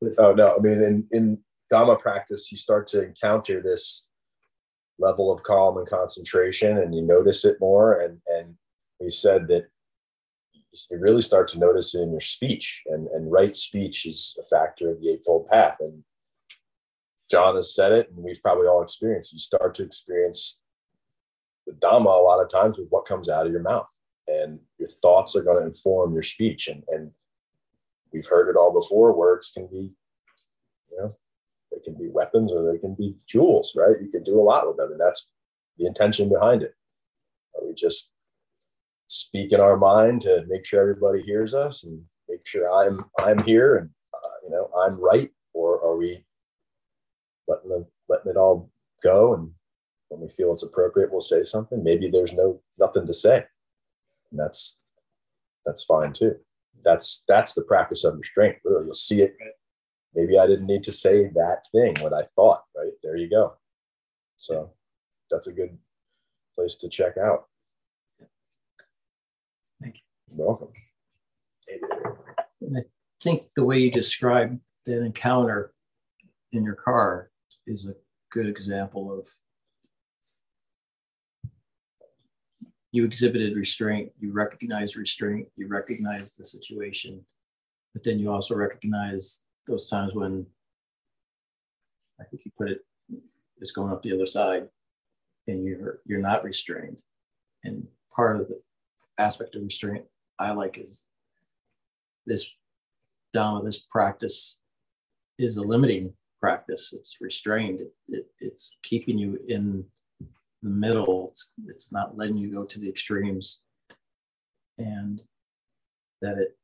with- 0.00 0.20
Oh 0.20 0.32
no, 0.34 0.54
I 0.54 0.58
mean 0.60 0.82
in 0.82 1.08
in 1.12 1.44
Dhamma 1.72 1.98
practice, 1.98 2.52
you 2.52 2.58
start 2.58 2.86
to 2.88 3.02
encounter 3.02 3.60
this 3.62 4.06
level 4.98 5.32
of 5.32 5.42
calm 5.42 5.78
and 5.78 5.88
concentration, 5.88 6.76
and 6.78 6.94
you 6.94 7.00
notice 7.02 7.44
it 7.44 7.58
more. 7.58 7.94
And 8.00 8.20
and 8.26 8.56
we 9.00 9.08
said 9.08 9.48
that 9.48 9.68
you 10.90 10.98
really 10.98 11.22
start 11.22 11.48
to 11.48 11.58
notice 11.58 11.94
it 11.94 12.00
in 12.02 12.10
your 12.12 12.20
speech, 12.20 12.82
and 12.86 13.08
and 13.08 13.32
right 13.32 13.56
speech 13.56 14.04
is 14.06 14.36
a 14.38 14.44
factor 14.44 14.90
of 14.90 15.00
the 15.00 15.08
Eightfold 15.10 15.48
Path. 15.48 15.78
And 15.80 16.04
John 17.34 17.56
has 17.56 17.74
said 17.74 17.90
it, 17.90 18.10
and 18.10 18.24
we've 18.24 18.40
probably 18.40 18.68
all 18.68 18.80
experienced. 18.80 19.32
You 19.32 19.40
start 19.40 19.74
to 19.74 19.82
experience 19.82 20.60
the 21.66 21.72
Dhamma 21.72 22.06
a 22.06 22.22
lot 22.22 22.40
of 22.40 22.48
times 22.48 22.78
with 22.78 22.86
what 22.90 23.06
comes 23.06 23.28
out 23.28 23.44
of 23.44 23.50
your 23.50 23.60
mouth, 23.60 23.88
and 24.28 24.60
your 24.78 24.88
thoughts 25.02 25.34
are 25.34 25.42
going 25.42 25.60
to 25.60 25.66
inform 25.66 26.12
your 26.12 26.22
speech, 26.22 26.68
and 26.68 26.84
and 26.86 27.10
we've 28.12 28.28
heard 28.28 28.48
it 28.48 28.56
all 28.56 28.72
before. 28.72 29.16
Words 29.16 29.50
can 29.50 29.66
be, 29.66 29.90
you 30.92 30.96
know, 30.96 31.10
they 31.72 31.80
can 31.80 31.98
be 31.98 32.08
weapons 32.08 32.52
or 32.52 32.70
they 32.70 32.78
can 32.78 32.94
be 32.94 33.16
jewels, 33.26 33.74
right? 33.76 34.00
You 34.00 34.12
can 34.12 34.22
do 34.22 34.40
a 34.40 34.42
lot 34.42 34.68
with 34.68 34.76
them, 34.76 34.92
and 34.92 35.00
that's 35.00 35.28
the 35.76 35.86
intention 35.86 36.28
behind 36.28 36.62
it. 36.62 36.74
Are 37.56 37.66
we 37.66 37.74
just 37.74 38.10
speak 39.08 39.50
in 39.50 39.60
our 39.60 39.76
mind 39.76 40.20
to 40.20 40.44
make 40.46 40.64
sure 40.64 40.80
everybody 40.80 41.20
hears 41.20 41.52
us 41.52 41.82
and 41.82 42.00
make 42.28 42.46
sure 42.46 42.72
I'm 42.72 43.04
I'm 43.18 43.42
here 43.42 43.76
and 43.76 43.90
uh, 44.14 44.28
you 44.44 44.50
know 44.50 44.70
I'm 44.86 45.00
right, 45.00 45.32
or 45.52 45.82
are 45.84 45.96
we 45.96 46.24
letting 47.48 47.70
them 47.70 47.86
letting 48.08 48.30
it 48.30 48.36
all 48.36 48.70
go 49.02 49.34
and 49.34 49.50
when 50.08 50.20
we 50.20 50.28
feel 50.28 50.52
it's 50.52 50.62
appropriate, 50.62 51.10
we'll 51.10 51.20
say 51.20 51.42
something. 51.42 51.82
Maybe 51.82 52.08
there's 52.08 52.32
no 52.32 52.60
nothing 52.78 53.06
to 53.06 53.14
say, 53.14 53.44
and 54.30 54.38
that's 54.38 54.78
that's 55.64 55.82
fine 55.82 56.12
too 56.12 56.36
that's 56.84 57.24
that's 57.26 57.54
the 57.54 57.62
practice 57.62 58.04
of 58.04 58.16
restraint. 58.16 58.56
Literally, 58.64 58.86
you'll 58.86 58.94
see 58.94 59.22
it. 59.22 59.36
Maybe 60.14 60.38
I 60.38 60.46
didn't 60.46 60.66
need 60.66 60.84
to 60.84 60.92
say 60.92 61.28
that 61.34 61.62
thing, 61.72 61.96
what 62.00 62.12
I 62.12 62.26
thought. 62.36 62.62
Right 62.76 62.92
there, 63.02 63.16
you 63.16 63.28
go. 63.28 63.54
So 64.36 64.72
that's 65.30 65.48
a 65.48 65.52
good 65.52 65.76
place 66.54 66.76
to 66.76 66.88
check 66.88 67.16
out. 67.16 67.46
Thank 69.82 69.96
you. 69.96 70.36
You're 70.36 70.46
welcome. 70.46 70.68
And 72.60 72.78
I 72.78 72.82
think 73.22 73.44
the 73.56 73.64
way 73.64 73.78
you 73.78 73.90
described 73.90 74.60
that 74.86 75.02
encounter 75.02 75.72
in 76.52 76.62
your 76.62 76.74
car 76.74 77.30
is 77.66 77.88
a 77.88 77.94
good 78.32 78.46
example 78.46 79.16
of 79.16 79.26
you 82.92 83.04
exhibited 83.04 83.56
restraint, 83.56 84.12
you 84.20 84.32
recognized 84.32 84.96
restraint, 84.96 85.48
you 85.56 85.66
recognized 85.66 86.38
the 86.38 86.44
situation, 86.44 87.24
but 87.92 88.04
then 88.04 88.18
you 88.18 88.30
also 88.30 88.54
recognize 88.54 89.40
those 89.66 89.88
times 89.88 90.14
when 90.14 90.46
I 92.20 92.24
think 92.24 92.42
you 92.44 92.52
put 92.56 92.70
it, 92.70 92.80
it's 93.58 93.72
going 93.72 93.92
up 93.92 94.02
the 94.02 94.12
other 94.12 94.26
side 94.26 94.68
and 95.48 95.64
you're 95.64 96.00
you're 96.06 96.20
not 96.20 96.44
restrained. 96.44 96.96
And 97.64 97.86
part 98.14 98.40
of 98.40 98.48
the 98.48 98.60
aspect 99.18 99.56
of 99.56 99.62
restraint 99.62 100.04
I 100.38 100.52
like 100.52 100.78
is 100.78 101.04
this 102.26 102.48
Dhamma, 103.34 103.64
this 103.64 103.78
practice 103.78 104.60
is 105.38 105.56
a 105.56 105.62
limiting 105.62 106.12
practice. 106.44 106.92
It's 106.92 107.16
restrained. 107.22 107.80
It, 107.80 107.92
it, 108.08 108.26
it's 108.38 108.72
keeping 108.82 109.16
you 109.16 109.38
in 109.48 109.82
the 110.62 110.68
middle. 110.68 111.30
It's, 111.30 111.50
it's 111.66 111.90
not 111.90 112.18
letting 112.18 112.36
you 112.36 112.52
go 112.52 112.64
to 112.64 112.78
the 112.78 112.88
extremes. 112.88 113.62
And 114.76 115.22
that 116.20 116.36
it 116.36 116.58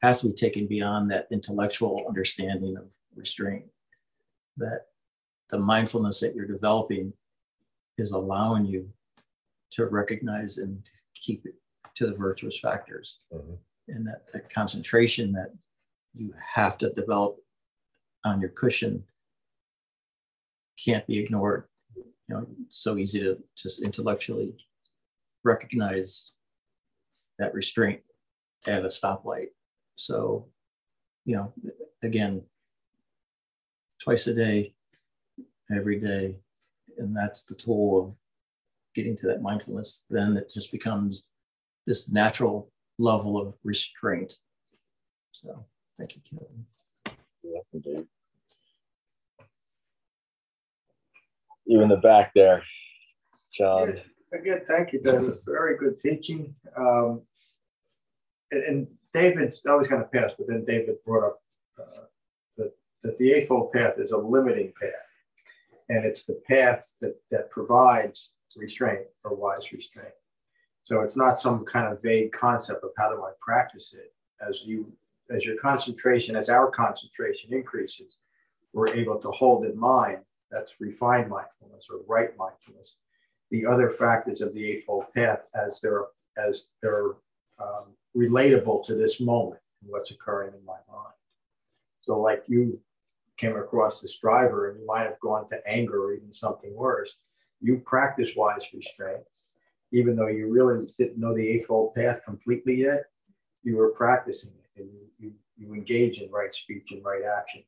has 0.00 0.20
to 0.20 0.28
be 0.28 0.32
taken 0.34 0.66
beyond 0.66 1.10
that 1.10 1.28
intellectual 1.30 2.06
understanding 2.08 2.78
of 2.78 2.84
restraint. 3.14 3.66
That 4.56 4.86
the 5.50 5.58
mindfulness 5.58 6.20
that 6.20 6.34
you're 6.34 6.46
developing 6.46 7.12
is 7.98 8.12
allowing 8.12 8.64
you 8.64 8.88
to 9.72 9.84
recognize 9.84 10.56
and 10.56 10.88
keep 11.14 11.44
it 11.44 11.56
to 11.96 12.06
the 12.06 12.16
virtuous 12.16 12.58
factors 12.58 13.18
Mhm. 13.34 13.58
and 13.88 14.06
that, 14.06 14.32
that 14.32 14.48
concentration 14.48 15.32
that 15.32 15.52
you 16.14 16.32
have 16.54 16.78
to 16.78 16.90
develop 16.90 17.38
on 18.28 18.40
your 18.40 18.50
cushion 18.50 19.02
can't 20.82 21.06
be 21.06 21.18
ignored. 21.18 21.64
You 21.96 22.04
know, 22.34 22.46
so 22.68 22.96
easy 22.96 23.20
to 23.20 23.38
just 23.56 23.82
intellectually 23.82 24.54
recognize 25.44 26.32
that 27.38 27.54
restraint 27.54 28.00
at 28.66 28.84
a 28.84 28.88
stoplight. 28.88 29.48
So, 29.96 30.48
you 31.24 31.36
know, 31.36 31.52
again, 32.02 32.42
twice 34.02 34.26
a 34.26 34.34
day, 34.34 34.74
every 35.74 35.98
day, 35.98 36.36
and 36.98 37.16
that's 37.16 37.44
the 37.44 37.54
tool 37.54 38.06
of 38.06 38.16
getting 38.94 39.16
to 39.16 39.26
that 39.28 39.42
mindfulness. 39.42 40.04
Then 40.10 40.36
it 40.36 40.50
just 40.52 40.70
becomes 40.70 41.24
this 41.86 42.10
natural 42.10 42.70
level 42.98 43.40
of 43.40 43.54
restraint. 43.64 44.34
So, 45.32 45.64
thank 45.98 46.14
you, 46.14 46.22
Kevin. 46.28 46.66
Yeah, 47.42 47.60
indeed. 47.72 48.06
You 51.68 51.82
in 51.82 51.90
the 51.90 51.98
back 51.98 52.32
there, 52.34 52.62
John. 53.54 53.94
Yeah, 53.94 54.38
again, 54.38 54.62
thank 54.70 54.94
you. 54.94 55.02
Ben. 55.02 55.34
Very 55.46 55.76
good 55.76 56.00
teaching. 56.00 56.54
Um, 56.74 57.20
and, 58.50 58.62
and 58.64 58.86
David's 59.12 59.66
always 59.66 59.86
going 59.86 60.00
to 60.00 60.08
pass, 60.08 60.30
but 60.38 60.46
then 60.48 60.64
David 60.64 60.96
brought 61.04 61.26
up 61.26 61.42
uh, 61.78 62.04
that, 62.56 62.72
that 63.02 63.18
the 63.18 63.32
Eightfold 63.32 63.72
Path 63.72 63.98
is 63.98 64.12
a 64.12 64.16
limiting 64.16 64.72
path. 64.80 64.90
And 65.90 66.06
it's 66.06 66.24
the 66.24 66.40
path 66.48 66.90
that, 67.02 67.16
that 67.30 67.50
provides 67.50 68.30
restraint 68.56 69.02
or 69.24 69.36
wise 69.36 69.70
restraint. 69.70 70.14
So 70.84 71.02
it's 71.02 71.18
not 71.18 71.38
some 71.38 71.66
kind 71.66 71.92
of 71.92 72.00
vague 72.00 72.32
concept 72.32 72.82
of 72.82 72.92
how 72.96 73.10
do 73.10 73.22
I 73.22 73.32
practice 73.42 73.94
it. 73.94 74.14
As 74.40 74.62
you, 74.64 74.90
as 75.30 75.44
your 75.44 75.58
concentration, 75.58 76.34
as 76.34 76.48
our 76.48 76.70
concentration 76.70 77.52
increases, 77.52 78.16
we're 78.72 78.88
able 78.88 79.16
to 79.20 79.30
hold 79.32 79.66
in 79.66 79.78
mind 79.78 80.20
that's 80.50 80.72
refined 80.80 81.28
mindfulness 81.28 81.86
or 81.90 82.00
right 82.06 82.36
mindfulness. 82.36 82.96
The 83.50 83.66
other 83.66 83.90
factors 83.90 84.40
of 84.40 84.52
the 84.52 84.64
Eightfold 84.64 85.06
Path 85.14 85.40
as 85.54 85.80
they're 85.80 86.06
as 86.36 86.66
they're 86.82 87.12
um, 87.60 87.94
relatable 88.16 88.86
to 88.86 88.94
this 88.94 89.20
moment 89.20 89.60
and 89.82 89.90
what's 89.90 90.10
occurring 90.10 90.52
in 90.58 90.64
my 90.64 90.78
mind. 90.90 91.14
So, 92.02 92.20
like 92.20 92.44
you 92.46 92.80
came 93.36 93.56
across 93.56 94.00
this 94.00 94.18
driver 94.20 94.70
and 94.70 94.80
you 94.80 94.86
might 94.86 95.04
have 95.04 95.20
gone 95.20 95.48
to 95.48 95.66
anger 95.66 96.04
or 96.04 96.14
even 96.14 96.32
something 96.32 96.74
worse. 96.74 97.10
You 97.60 97.78
practice 97.78 98.30
wise 98.36 98.62
restraint, 98.74 99.22
even 99.92 100.16
though 100.16 100.28
you 100.28 100.50
really 100.50 100.86
didn't 100.98 101.18
know 101.18 101.34
the 101.34 101.48
Eightfold 101.48 101.94
Path 101.94 102.20
completely 102.24 102.74
yet. 102.74 103.04
You 103.62 103.76
were 103.76 103.90
practicing 103.90 104.50
it 104.50 104.80
and 104.80 104.90
you, 104.92 105.06
you, 105.18 105.32
you 105.56 105.74
engage 105.74 106.18
in 106.18 106.30
right 106.30 106.54
speech 106.54 106.88
and 106.90 107.04
right 107.04 107.22
action. 107.24 107.62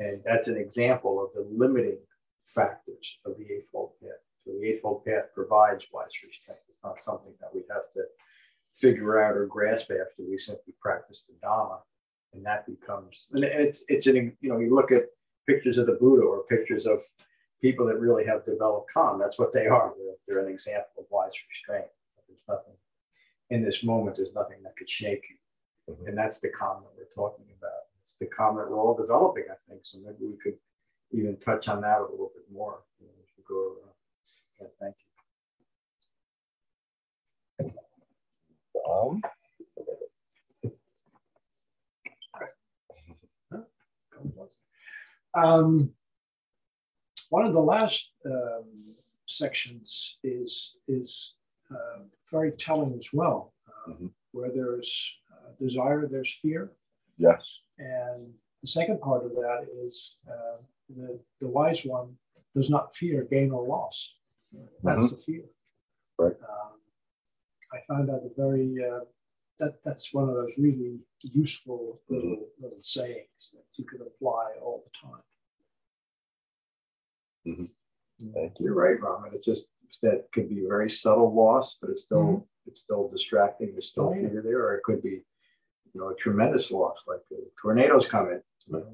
And 0.00 0.22
that's 0.24 0.48
an 0.48 0.56
example 0.56 1.22
of 1.22 1.30
the 1.34 1.48
limiting 1.48 1.98
factors 2.46 3.18
of 3.26 3.36
the 3.38 3.44
Eightfold 3.44 3.92
Path. 4.02 4.10
So 4.44 4.52
the 4.58 4.66
Eightfold 4.66 5.04
Path 5.04 5.26
provides 5.34 5.84
wise 5.92 6.10
restraint. 6.24 6.58
It's 6.68 6.80
not 6.82 7.04
something 7.04 7.34
that 7.40 7.54
we 7.54 7.60
have 7.70 7.92
to 7.94 8.04
figure 8.74 9.20
out 9.22 9.36
or 9.36 9.46
grasp 9.46 9.90
after 9.90 10.22
we 10.28 10.38
simply 10.38 10.74
practice 10.80 11.28
the 11.28 11.46
Dhamma. 11.46 11.80
And 12.32 12.44
that 12.46 12.66
becomes, 12.66 13.26
and 13.32 13.44
it's, 13.44 13.84
it's 13.88 14.06
an, 14.06 14.36
you 14.40 14.48
know, 14.48 14.58
you 14.58 14.74
look 14.74 14.90
at 14.90 15.04
pictures 15.46 15.78
of 15.78 15.86
the 15.86 15.98
Buddha 16.00 16.22
or 16.22 16.44
pictures 16.44 16.86
of 16.86 17.02
people 17.60 17.86
that 17.86 18.00
really 18.00 18.24
have 18.24 18.46
developed 18.46 18.90
calm. 18.92 19.18
That's 19.18 19.38
what 19.38 19.52
they 19.52 19.66
are. 19.66 19.92
They're, 19.98 20.14
they're 20.38 20.46
an 20.46 20.52
example 20.52 20.92
of 20.98 21.04
wise 21.10 21.32
restraint. 21.50 21.90
There's 22.28 22.44
nothing 22.48 22.74
in 23.50 23.64
this 23.64 23.82
moment, 23.82 24.16
there's 24.16 24.32
nothing 24.32 24.62
that 24.62 24.76
could 24.76 24.88
shake 24.88 25.24
you. 25.28 25.92
Mm-hmm. 25.92 26.08
And 26.08 26.18
that's 26.18 26.38
the 26.38 26.48
calm 26.48 26.82
that 26.82 26.92
we're 26.96 27.12
talking 27.14 27.46
about 27.58 27.89
the 28.20 28.26
comment 28.26 28.70
we're 28.70 28.78
all 28.78 28.96
developing, 28.96 29.44
I 29.50 29.54
think. 29.68 29.80
So 29.82 29.98
maybe 29.98 30.18
we 30.20 30.36
could 30.42 30.58
even 31.12 31.36
touch 31.38 31.68
on 31.68 31.80
that 31.80 31.98
a 32.00 32.02
little 32.10 32.30
bit 32.34 32.44
more 32.52 32.82
you 33.00 33.06
know, 33.06 33.12
as 33.22 33.28
we 33.36 33.42
go 33.48 33.76
around. 33.76 33.94
Yeah, 34.60 34.66
thank 34.80 34.96
Um, 38.88 39.22
Um, 45.32 45.94
one 47.28 47.46
of 47.46 47.52
the 47.54 47.60
last 47.60 48.10
um, 48.26 48.94
sections 49.28 50.18
is 50.24 50.76
is 50.88 51.34
uh, 51.70 52.00
very 52.30 52.50
telling 52.52 52.98
as 52.98 53.08
well. 53.12 53.54
Uh, 53.68 53.92
Mhm. 53.92 54.12
Where 54.32 54.50
there's 54.50 54.92
uh, 55.32 55.52
desire, 55.58 56.06
there's 56.06 56.32
fear, 56.42 56.72
yes. 57.26 57.60
and 57.78 58.20
the 58.62 58.66
second 58.78 59.00
part 59.00 59.24
of 59.24 59.32
that 59.32 59.60
is 59.86 60.16
uh, 60.28 60.56
the, 60.96 61.18
the 61.40 61.48
wise 61.48 61.82
one 61.84 62.08
does 62.54 62.68
not 62.68 62.94
fear 62.94 63.26
gain 63.30 63.50
or 63.52 63.66
loss. 63.66 63.98
That's 64.82 65.10
the 65.12 65.16
fear. 65.16 65.44
Right. 66.18 66.36
Um, 66.52 66.72
I 67.72 67.78
found 67.88 68.08
that 68.10 68.22
a 68.28 68.30
very, 68.36 68.74
uh, 68.88 69.04
that, 69.60 69.74
that's 69.84 70.12
one 70.12 70.28
of 70.28 70.34
those 70.34 70.50
really 70.58 70.98
useful 71.22 72.00
little, 72.08 72.48
little 72.60 72.80
sayings 72.80 73.54
that 73.54 73.64
you 73.78 73.84
can 73.84 74.00
apply 74.02 74.46
all 74.60 74.84
the 74.86 74.92
time. 75.08 75.22
Thank 78.34 78.52
you. 78.58 78.66
You're 78.66 78.74
right, 78.74 79.00
Raman. 79.00 79.30
It's 79.34 79.46
just 79.46 79.68
that 80.02 80.26
could 80.32 80.48
be 80.48 80.64
a 80.64 80.68
very 80.68 80.90
subtle 80.90 81.34
loss, 81.34 81.76
but 81.80 81.90
it's 81.90 82.02
still 82.02 82.46
it's 82.66 82.80
still 82.80 83.08
distracting. 83.08 83.72
There's 83.72 83.88
still 83.88 84.08
Oh, 84.10 84.14
yeah. 84.14 84.28
fear 84.28 84.42
there, 84.44 84.60
or 84.66 84.76
it 84.76 84.82
could 84.84 85.02
be, 85.02 85.22
you 85.94 86.00
know, 86.00 86.08
a 86.10 86.14
tremendous 86.16 86.70
loss, 86.70 86.98
like 87.06 87.20
the 87.30 87.38
tornadoes 87.60 88.06
coming. 88.06 88.40
You 88.68 88.72
know, 88.72 88.86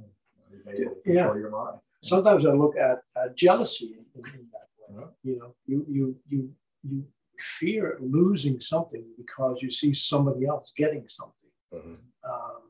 you're 0.77 0.93
Yeah. 1.05 1.33
mind. 1.51 1.79
Sometimes 2.03 2.45
I 2.47 2.53
look 2.53 2.77
at 2.77 2.99
uh, 3.17 3.29
jealousy 3.35 3.97
in, 3.99 4.05
in, 4.25 4.35
in 4.41 4.47
that 4.53 4.69
way. 4.79 5.01
Yeah. 5.01 5.07
You 5.33 5.39
know, 5.39 5.55
you, 5.67 5.87
you, 5.89 6.17
you, 6.29 6.51
you 6.89 7.05
fear 7.39 7.99
losing 8.01 8.61
something 8.61 9.05
because 9.17 9.59
you 9.61 9.71
see 9.71 9.93
somebody 9.95 10.47
else 10.47 10.73
getting 10.77 11.07
something. 11.09 11.33
Mhm. 11.75 11.97
um, 12.25 12.61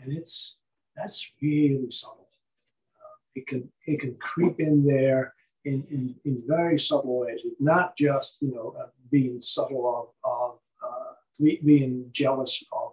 and 0.00 0.12
it's 0.16 0.56
that's 0.96 1.24
really 1.40 1.90
subtle. 1.90 2.28
Uh, 2.96 3.16
it 3.36 3.46
can 3.46 3.70
it 3.86 4.00
can 4.00 4.16
creep 4.16 4.58
in 4.58 4.84
there 4.84 5.32
in, 5.64 5.84
in, 5.90 6.14
in 6.24 6.42
very 6.46 6.78
subtle 6.78 7.20
ways. 7.20 7.40
It's 7.44 7.60
not 7.60 7.96
just 7.96 8.36
you 8.40 8.52
know 8.54 8.74
uh, 8.80 8.88
being 9.10 9.40
subtle 9.40 9.84
of 9.96 10.06
of 10.30 10.58
uh, 10.84 11.12
being 11.64 12.06
jealous 12.12 12.62
of 12.72 12.89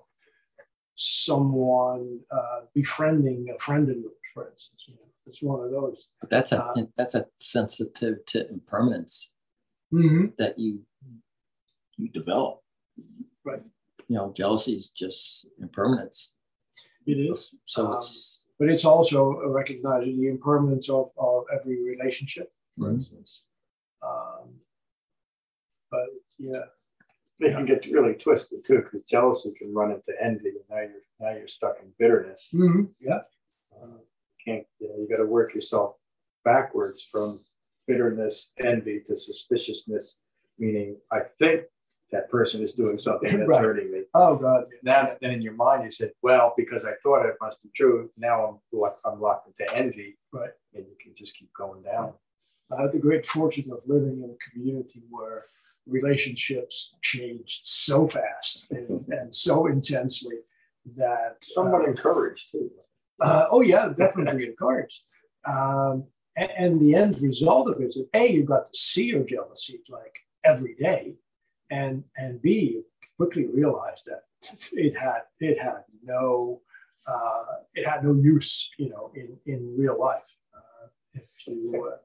someone 0.98 2.20
uh, 2.32 2.62
befriending 2.74 3.48
a 3.56 3.58
friend 3.60 3.88
of 3.90 3.96
yours, 3.98 4.14
for 4.34 4.50
instance. 4.50 4.86
You 4.88 4.96
know, 4.96 5.02
it's 5.28 5.42
one 5.42 5.64
of 5.64 5.72
those. 5.72 6.08
But 6.20 6.30
that's 6.32 6.52
a 6.52 6.64
Uh, 6.64 6.86
that's 6.98 7.16
a 7.16 7.28
sensitive 7.38 8.26
to 8.32 8.50
impermanence 8.50 9.32
Mm-hmm. 9.94 10.26
that 10.38 10.60
you 10.60 10.82
you 11.98 12.10
develop. 12.10 12.62
Right. 13.46 13.64
You 14.10 14.16
know, 14.18 14.34
jealousy 14.34 14.74
is 14.76 14.90
just 14.90 15.48
impermanence. 15.62 16.34
It 17.06 17.14
is. 17.30 17.54
So 17.66 17.88
Um, 17.88 17.94
it's 17.96 18.46
but 18.60 18.70
it's 18.70 18.86
also 18.86 19.20
recognizing 19.60 20.20
the 20.20 20.28
impermanence 20.30 20.90
of, 20.90 21.12
of 21.18 21.44
every 21.56 21.78
relationship, 21.94 22.52
for 22.78 22.88
Mhm. 22.90 22.94
instance. 22.96 23.44
Um, 24.02 24.46
but 25.92 26.10
yeah, 26.38 26.66
It 27.40 27.52
can 27.56 27.66
get 27.66 27.86
really 27.92 28.16
twisted 28.16 28.64
too, 28.66 28.78
because 28.82 29.04
jealousy 29.04 29.54
can 29.54 29.74
run 29.74 29.92
into 29.92 30.14
envy, 30.22 30.50
and 30.50 30.60
now 30.70 30.78
you're 30.82 31.02
now 31.20 31.38
you're 31.38 31.48
stuck 31.48 31.78
in 31.82 31.92
bitterness. 32.00 32.54
yeah, 33.00 33.20
Uh, 33.76 33.98
can't 34.44 34.66
you 34.80 34.90
know 34.90 34.96
you 34.98 35.08
got 35.10 35.18
to 35.18 35.26
work 35.26 35.54
yourself 35.54 35.96
backwards 36.44 37.08
from 37.12 37.40
bitterness, 37.86 38.54
envy 38.60 39.02
to 39.06 39.16
suspiciousness, 39.16 40.22
meaning 40.58 40.98
I 41.12 41.20
think 41.40 41.66
that 42.12 42.30
person 42.30 42.62
is 42.64 42.74
doing 42.74 42.98
something 42.98 43.38
that's 43.38 43.50
Right. 43.50 43.62
hurting 43.62 43.92
me. 43.92 44.04
Oh 44.14 44.36
God. 44.38 44.66
Now, 44.82 45.16
then 45.22 45.32
in 45.32 45.42
your 45.42 45.54
mind 45.54 45.84
you 45.84 45.92
said, 45.92 46.14
well, 46.24 46.54
because 46.58 46.86
I 46.86 46.94
thought 47.04 47.26
it 47.26 47.36
must 47.42 47.62
be 47.62 47.70
true. 47.76 48.10
Now 48.18 48.46
I'm 48.48 48.60
locked, 48.80 49.02
I'm 49.06 49.20
locked 49.22 49.48
into 49.48 49.76
envy, 49.76 50.18
Right. 50.32 50.52
and 50.74 50.86
you 50.88 50.96
can 51.02 51.14
just 51.16 51.36
keep 51.38 51.54
going 51.54 51.84
down. 51.84 52.14
I 52.72 52.82
had 52.82 52.94
the 52.94 53.00
great 53.00 53.26
fortune 53.26 53.72
of 53.72 53.80
living 53.86 54.24
in 54.24 54.30
a 54.32 54.38
community 54.52 55.04
where 55.10 55.46
relationships 55.88 56.96
changed 57.02 57.62
so 57.64 58.08
fast 58.08 58.72
and, 58.72 59.06
and 59.10 59.34
so 59.34 59.68
intensely 59.68 60.36
that 60.96 61.38
Somewhat 61.42 61.84
uh, 61.84 61.90
encouraged 61.90 62.52
too. 62.52 62.70
uh, 63.22 63.46
oh 63.52 63.62
yeah, 63.62 63.90
definitely 63.96 64.46
encouraged. 64.48 65.02
Um, 65.46 66.06
and, 66.36 66.52
and 66.58 66.82
the 66.82 66.96
end 66.96 67.22
result 67.22 67.70
of 67.70 67.82
it 67.82 67.86
is 67.86 67.96
that 67.96 68.08
a 68.14 68.32
you 68.32 68.44
got 68.44 68.66
to 68.68 68.78
see 68.78 69.06
your 69.06 69.24
jealousy 69.24 69.82
like 69.90 70.16
every 70.46 70.76
day, 70.76 71.16
and 71.70 72.04
and 72.18 72.42
b 72.42 72.52
you 72.74 72.86
quickly 73.18 73.48
realized 73.48 74.04
that 74.06 74.24
it 74.74 74.98
had 74.98 75.22
it 75.40 75.60
had 75.60 75.84
no 76.04 76.62
uh, 77.08 77.44
it 77.74 77.88
had 77.88 78.04
no 78.04 78.14
use, 78.14 78.70
you 78.78 78.90
know, 78.90 79.12
in 79.16 79.38
in 79.46 79.76
real 79.78 80.00
life. 80.00 80.30
Uh, 80.56 80.88
if 81.14 81.28
you 81.46 81.90
uh, 81.92 81.98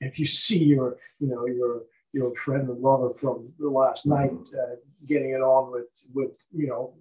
if 0.00 0.18
you 0.18 0.26
see 0.26 0.62
your 0.62 0.96
you 1.18 1.28
know 1.28 1.46
your 1.46 1.82
your 2.14 2.34
friend 2.36 2.68
and 2.68 2.80
lover 2.80 3.12
from 3.14 3.52
the 3.58 3.68
last 3.68 4.06
night 4.06 4.48
uh, 4.56 4.76
getting 5.06 5.30
it 5.30 5.42
on 5.42 5.72
with 5.72 5.90
with 6.14 6.38
you 6.52 6.68
know 6.68 6.94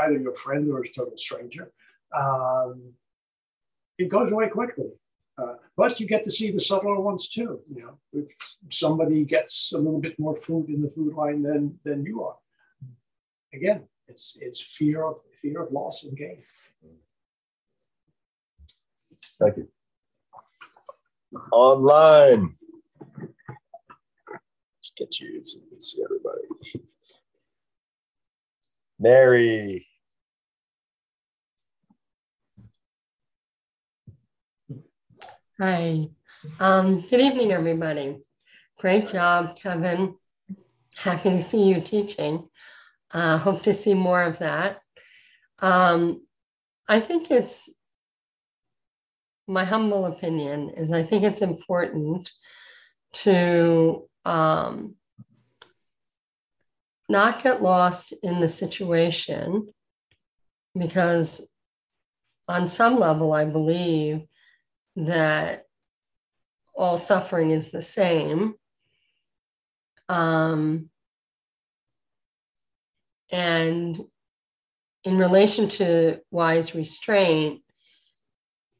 either 0.00 0.16
your 0.18 0.34
friend 0.34 0.70
or 0.70 0.80
a 0.80 0.88
total 0.88 1.16
stranger, 1.16 1.72
um, 2.16 2.92
it 3.98 4.08
goes 4.08 4.30
away 4.30 4.48
quickly. 4.48 4.90
Uh, 5.36 5.54
but 5.76 5.98
you 5.98 6.06
get 6.06 6.22
to 6.22 6.30
see 6.30 6.52
the 6.52 6.60
subtler 6.60 7.00
ones 7.00 7.28
too. 7.28 7.60
You 7.68 7.82
know, 7.82 7.98
if 8.12 8.32
somebody 8.70 9.24
gets 9.24 9.72
a 9.72 9.78
little 9.78 10.00
bit 10.00 10.16
more 10.16 10.36
food 10.36 10.68
in 10.68 10.80
the 10.80 10.90
food 10.90 11.14
line 11.14 11.42
than 11.42 11.76
than 11.84 12.06
you 12.06 12.22
are, 12.22 12.36
again, 13.52 13.82
it's 14.06 14.38
it's 14.40 14.60
fear 14.60 15.04
of 15.04 15.16
fear 15.42 15.62
of 15.62 15.72
loss 15.72 16.04
and 16.04 16.16
gain. 16.16 16.38
Thank 19.40 19.56
you. 19.56 19.68
Online. 21.50 22.56
Get 24.96 25.18
you 25.18 25.42
so 25.42 25.58
you 25.58 25.68
can 25.70 25.80
see 25.80 26.04
everybody. 26.04 26.84
Mary. 28.98 29.86
Hi. 35.58 36.04
Um, 36.60 37.00
good 37.00 37.20
evening, 37.20 37.50
everybody. 37.50 38.18
Great 38.78 39.08
job, 39.08 39.56
Kevin. 39.56 40.14
Happy 40.96 41.30
to 41.30 41.42
see 41.42 41.64
you 41.64 41.80
teaching. 41.80 42.48
Uh, 43.10 43.38
hope 43.38 43.62
to 43.64 43.74
see 43.74 43.94
more 43.94 44.22
of 44.22 44.38
that. 44.38 44.80
Um, 45.58 46.24
I 46.86 47.00
think 47.00 47.32
it's 47.32 47.68
my 49.48 49.64
humble 49.64 50.06
opinion 50.06 50.70
is 50.70 50.92
I 50.92 51.02
think 51.02 51.24
it's 51.24 51.42
important 51.42 52.30
to 53.24 54.08
um, 54.24 54.94
not 57.08 57.42
get 57.42 57.62
lost 57.62 58.14
in 58.22 58.40
the 58.40 58.48
situation 58.48 59.68
because 60.76 61.52
on 62.48 62.68
some 62.68 62.98
level 62.98 63.32
I 63.32 63.44
believe 63.44 64.22
that 64.96 65.64
all 66.74 66.98
suffering 66.98 67.50
is 67.50 67.70
the 67.70 67.82
same. 67.82 68.54
Um, 70.08 70.90
and 73.30 73.98
in 75.04 75.18
relation 75.18 75.68
to 75.68 76.20
wise 76.30 76.74
restraint, 76.74 77.62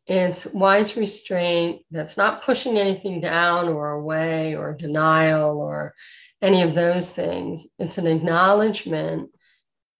it's 0.07 0.47
wise 0.47 0.97
restraint 0.97 1.83
that's 1.91 2.17
not 2.17 2.43
pushing 2.43 2.77
anything 2.79 3.21
down 3.21 3.69
or 3.69 3.91
away 3.91 4.55
or 4.55 4.75
denial 4.75 5.59
or 5.59 5.95
any 6.43 6.63
of 6.63 6.75
those 6.75 7.13
things. 7.13 7.69
It's 7.79 7.97
an 7.97 8.07
acknowledgement 8.07 9.31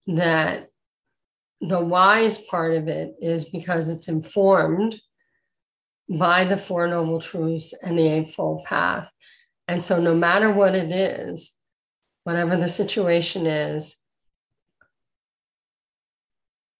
that 0.07 0.69
the 1.61 1.81
wise 1.81 2.41
part 2.43 2.77
of 2.77 2.89
it 2.89 3.15
is 3.21 3.47
because 3.47 3.89
it's 3.89 4.09
informed 4.09 5.01
by 6.09 6.45
the 6.45 6.59
Four 6.59 6.87
Noble 6.87 7.21
Truths 7.21 7.73
and 7.83 7.99
the 7.99 8.07
Eightfold 8.07 8.65
Path. 8.65 9.09
And 9.67 9.83
so, 9.83 9.99
no 9.99 10.15
matter 10.15 10.53
what 10.53 10.75
it 10.75 10.91
is, 10.93 11.57
whatever 12.25 12.59
the 12.59 12.69
situation 12.69 13.47
is, 13.47 13.99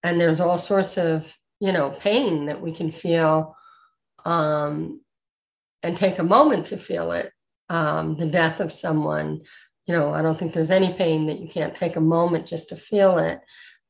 and 0.03 0.21
there's 0.21 0.39
all 0.39 0.59
sorts 0.59 0.99
of 0.99 1.35
you 1.59 1.71
know 1.71 1.89
pain 1.89 2.45
that 2.47 2.61
we 2.61 2.71
can 2.71 2.91
feel 2.91 3.55
um, 4.25 5.01
and 5.83 5.95
take 5.95 6.19
a 6.19 6.23
moment 6.23 6.67
to 6.67 6.77
feel 6.77 7.11
it 7.11 7.31
um, 7.69 8.15
the 8.15 8.25
death 8.25 8.59
of 8.59 8.73
someone. 8.73 9.41
You 9.87 9.93
know 9.93 10.13
i 10.15 10.23
don't 10.23 10.39
think 10.39 10.53
there's 10.53 10.71
any 10.71 10.93
pain 10.93 11.27
that 11.27 11.39
you 11.39 11.47
can't 11.47 11.75
take 11.75 11.95
a 11.95 12.01
moment 12.01 12.47
just 12.47 12.69
to 12.69 12.75
feel 12.75 13.19
it 13.19 13.39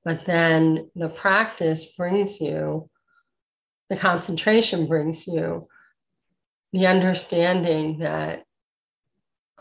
but 0.04 0.26
then 0.26 0.92
the 0.94 1.08
practice 1.08 1.94
brings 1.96 2.42
you 2.42 2.90
the 3.90 3.96
concentration 3.96 4.88
brings 4.88 5.26
you 5.26 5.64
the 6.74 6.88
understanding 6.88 8.00
that 8.00 8.44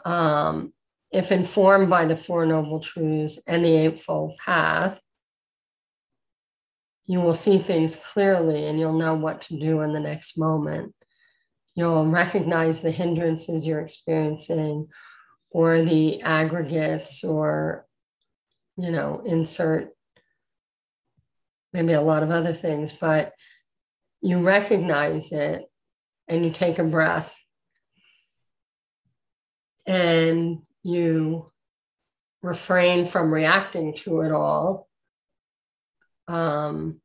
um, 0.05 0.73
if 1.13 1.31
informed 1.31 1.89
by 1.89 2.05
the 2.05 2.17
four 2.17 2.45
noble 2.45 2.81
truths 2.81 3.41
and 3.47 3.65
the 3.65 3.77
eightfold 3.77 4.37
path 4.45 5.01
you 7.07 7.21
will 7.21 7.35
see 7.35 7.59
things 7.59 7.97
clearly 7.97 8.67
and 8.67 8.79
you'll 8.79 8.99
know 8.99 9.15
what 9.15 9.43
to 9.43 9.59
do 9.59 9.83
in 9.83 9.93
the 9.93 10.01
next 10.01 10.39
moment. 10.39 10.95
You'll 11.75 12.07
recognize 12.07 12.81
the 12.81 12.91
hindrances 12.91 13.67
you're 13.67 13.81
experiencing 13.81 14.89
or 15.51 15.83
the 15.83 16.23
aggregates 16.23 17.23
or, 17.25 17.87
you 18.77 18.91
know, 18.91 19.23
insert 19.27 19.91
maybe 21.73 21.93
a 21.93 22.01
lot 22.01 22.23
of 22.23 22.31
other 22.31 22.53
things, 22.53 22.93
but 22.93 23.33
you 24.23 24.41
recognize 24.41 25.33
it 25.33 25.65
and 26.29 26.45
you 26.45 26.51
take 26.51 26.79
a 26.79 26.85
breath 26.85 27.37
and 29.85 30.61
you 30.83 31.51
refrain 32.43 33.07
from 33.07 33.33
reacting 33.33 33.95
to 33.95 34.23
it 34.23 34.33
all 34.33 34.89
um, 36.29 37.01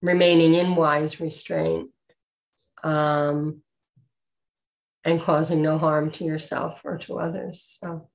remaining 0.00 0.54
in 0.54 0.74
wise 0.74 1.20
restraint 1.20 1.90
um, 2.82 3.62
and 5.04 5.20
causing 5.20 5.62
no 5.62 5.78
harm 5.78 6.10
to 6.12 6.24
yourself 6.24 6.80
or 6.84 6.98
to 6.98 7.18
others. 7.18 7.78
So, 7.80 8.08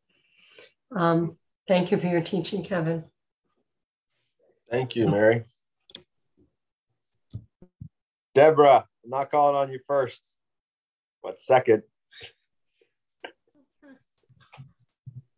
um, 0.95 1.37
thank 1.67 1.91
you 1.91 1.97
for 1.97 2.07
your 2.07 2.21
teaching, 2.21 2.63
Kevin. 2.63 3.05
Thank 4.69 4.95
you, 4.95 5.07
Mary. 5.07 5.45
Deborah, 8.35 8.85
I'm 9.03 9.09
not 9.09 9.31
calling 9.31 9.55
on 9.55 9.71
you 9.71 9.79
first, 9.87 10.37
but 11.23 11.39
second. 11.39 11.83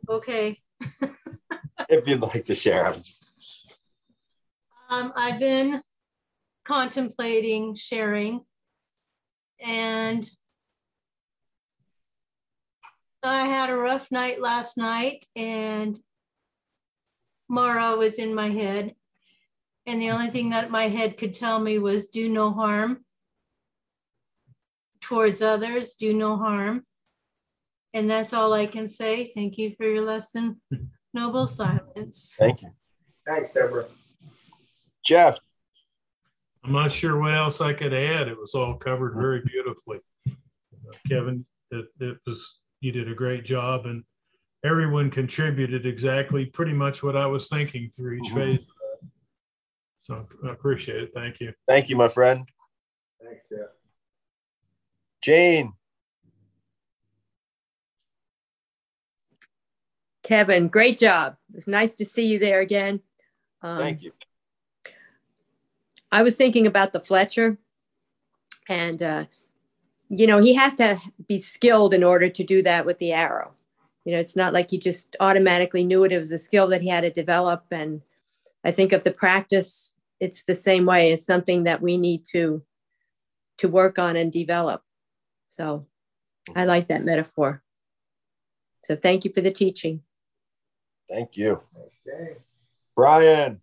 Okay. 0.09 0.59
if 1.89 2.07
you'd 2.07 2.21
like 2.21 2.43
to 2.45 2.55
share. 2.55 2.87
I'm 2.87 3.01
just 3.01 3.28
um, 4.89 5.13
I've 5.15 5.39
been 5.39 5.81
contemplating 6.65 7.75
sharing 7.75 8.41
and 9.59 10.27
I 13.21 13.45
had 13.45 13.69
a 13.69 13.75
rough 13.75 14.11
night 14.11 14.41
last 14.41 14.77
night 14.77 15.25
and 15.35 15.97
Mara 17.49 17.95
was 17.95 18.19
in 18.19 18.33
my 18.33 18.49
head. 18.49 18.95
And 19.85 20.01
the 20.01 20.11
only 20.11 20.27
thing 20.27 20.51
that 20.51 20.69
my 20.69 20.83
head 20.83 21.17
could 21.17 21.33
tell 21.33 21.59
me 21.59 21.79
was 21.79 22.07
do 22.07 22.29
no 22.29 22.51
harm 22.51 23.03
towards 25.01 25.41
others, 25.41 25.93
do 25.93 26.13
no 26.13 26.37
harm. 26.37 26.83
And 27.93 28.09
that's 28.09 28.33
all 28.33 28.53
I 28.53 28.67
can 28.67 28.87
say. 28.87 29.31
Thank 29.35 29.57
you 29.57 29.73
for 29.75 29.85
your 29.85 30.05
lesson. 30.05 30.61
Noble 31.13 31.47
silence. 31.47 32.35
Thank 32.37 32.61
you. 32.61 32.69
Thanks, 33.25 33.49
Deborah. 33.51 33.85
Jeff. 35.05 35.37
I'm 36.63 36.73
not 36.73 36.91
sure 36.91 37.19
what 37.19 37.33
else 37.33 37.61
I 37.61 37.73
could 37.73 37.93
add. 37.93 38.27
It 38.27 38.37
was 38.37 38.53
all 38.53 38.75
covered 38.75 39.15
very 39.15 39.41
beautifully. 39.41 39.99
Uh, 40.27 40.33
Kevin, 41.07 41.45
it, 41.71 41.85
it 41.99 42.17
was 42.25 42.59
you 42.81 42.91
did 42.91 43.09
a 43.09 43.15
great 43.15 43.45
job, 43.45 43.85
and 43.85 44.03
everyone 44.63 45.09
contributed 45.09 45.85
exactly 45.85 46.45
pretty 46.45 46.73
much 46.73 47.01
what 47.01 47.15
I 47.15 47.25
was 47.25 47.47
thinking 47.47 47.89
through 47.89 48.15
each 48.15 48.25
mm-hmm. 48.25 48.57
phase. 48.57 48.67
So 49.97 50.25
I 50.45 50.51
appreciate 50.51 51.03
it. 51.03 51.11
Thank 51.13 51.39
you. 51.39 51.53
Thank 51.67 51.89
you, 51.89 51.95
my 51.95 52.07
friend. 52.07 52.47
Thanks, 53.21 53.43
Jeff. 53.49 53.69
Jane. 55.21 55.73
Kevin, 60.23 60.67
great 60.67 60.97
job. 60.99 61.35
It's 61.53 61.67
nice 61.67 61.95
to 61.95 62.05
see 62.05 62.27
you 62.27 62.39
there 62.39 62.61
again. 62.61 63.01
Um, 63.61 63.79
Thank 63.79 64.03
you. 64.03 64.11
I 66.11 66.23
was 66.23 66.35
thinking 66.35 66.65
about 66.65 66.91
the 66.93 66.99
Fletcher, 66.99 67.57
and 68.67 69.01
uh, 69.01 69.25
you 70.09 70.27
know 70.27 70.39
he 70.39 70.53
has 70.55 70.75
to 70.77 70.99
be 71.27 71.39
skilled 71.39 71.93
in 71.93 72.03
order 72.03 72.29
to 72.29 72.43
do 72.43 72.61
that 72.63 72.85
with 72.85 72.97
the 72.99 73.13
arrow. 73.13 73.51
You 74.05 74.13
know, 74.13 74.19
it's 74.19 74.35
not 74.35 74.53
like 74.53 74.71
he 74.71 74.79
just 74.79 75.15
automatically 75.19 75.83
knew 75.83 76.03
it. 76.03 76.11
It 76.11 76.17
was 76.17 76.31
a 76.31 76.37
skill 76.37 76.67
that 76.69 76.81
he 76.81 76.89
had 76.89 77.01
to 77.01 77.11
develop, 77.11 77.65
and 77.71 78.01
I 78.63 78.71
think 78.71 78.91
of 78.91 79.03
the 79.03 79.11
practice, 79.11 79.95
it's 80.19 80.43
the 80.43 80.55
same 80.55 80.85
way. 80.85 81.11
It's 81.11 81.25
something 81.25 81.65
that 81.65 81.81
we 81.81 81.97
need 81.97 82.25
to 82.31 82.63
to 83.57 83.67
work 83.67 83.99
on 83.99 84.15
and 84.15 84.31
develop. 84.31 84.81
So, 85.49 85.85
I 86.55 86.65
like 86.65 86.87
that 86.87 87.03
metaphor. 87.03 87.61
So, 88.85 88.95
thank 88.95 89.25
you 89.25 89.31
for 89.33 89.41
the 89.41 89.51
teaching. 89.51 90.01
Thank 91.09 91.37
you, 91.37 91.61
okay. 92.07 92.37
Brian. 92.95 93.61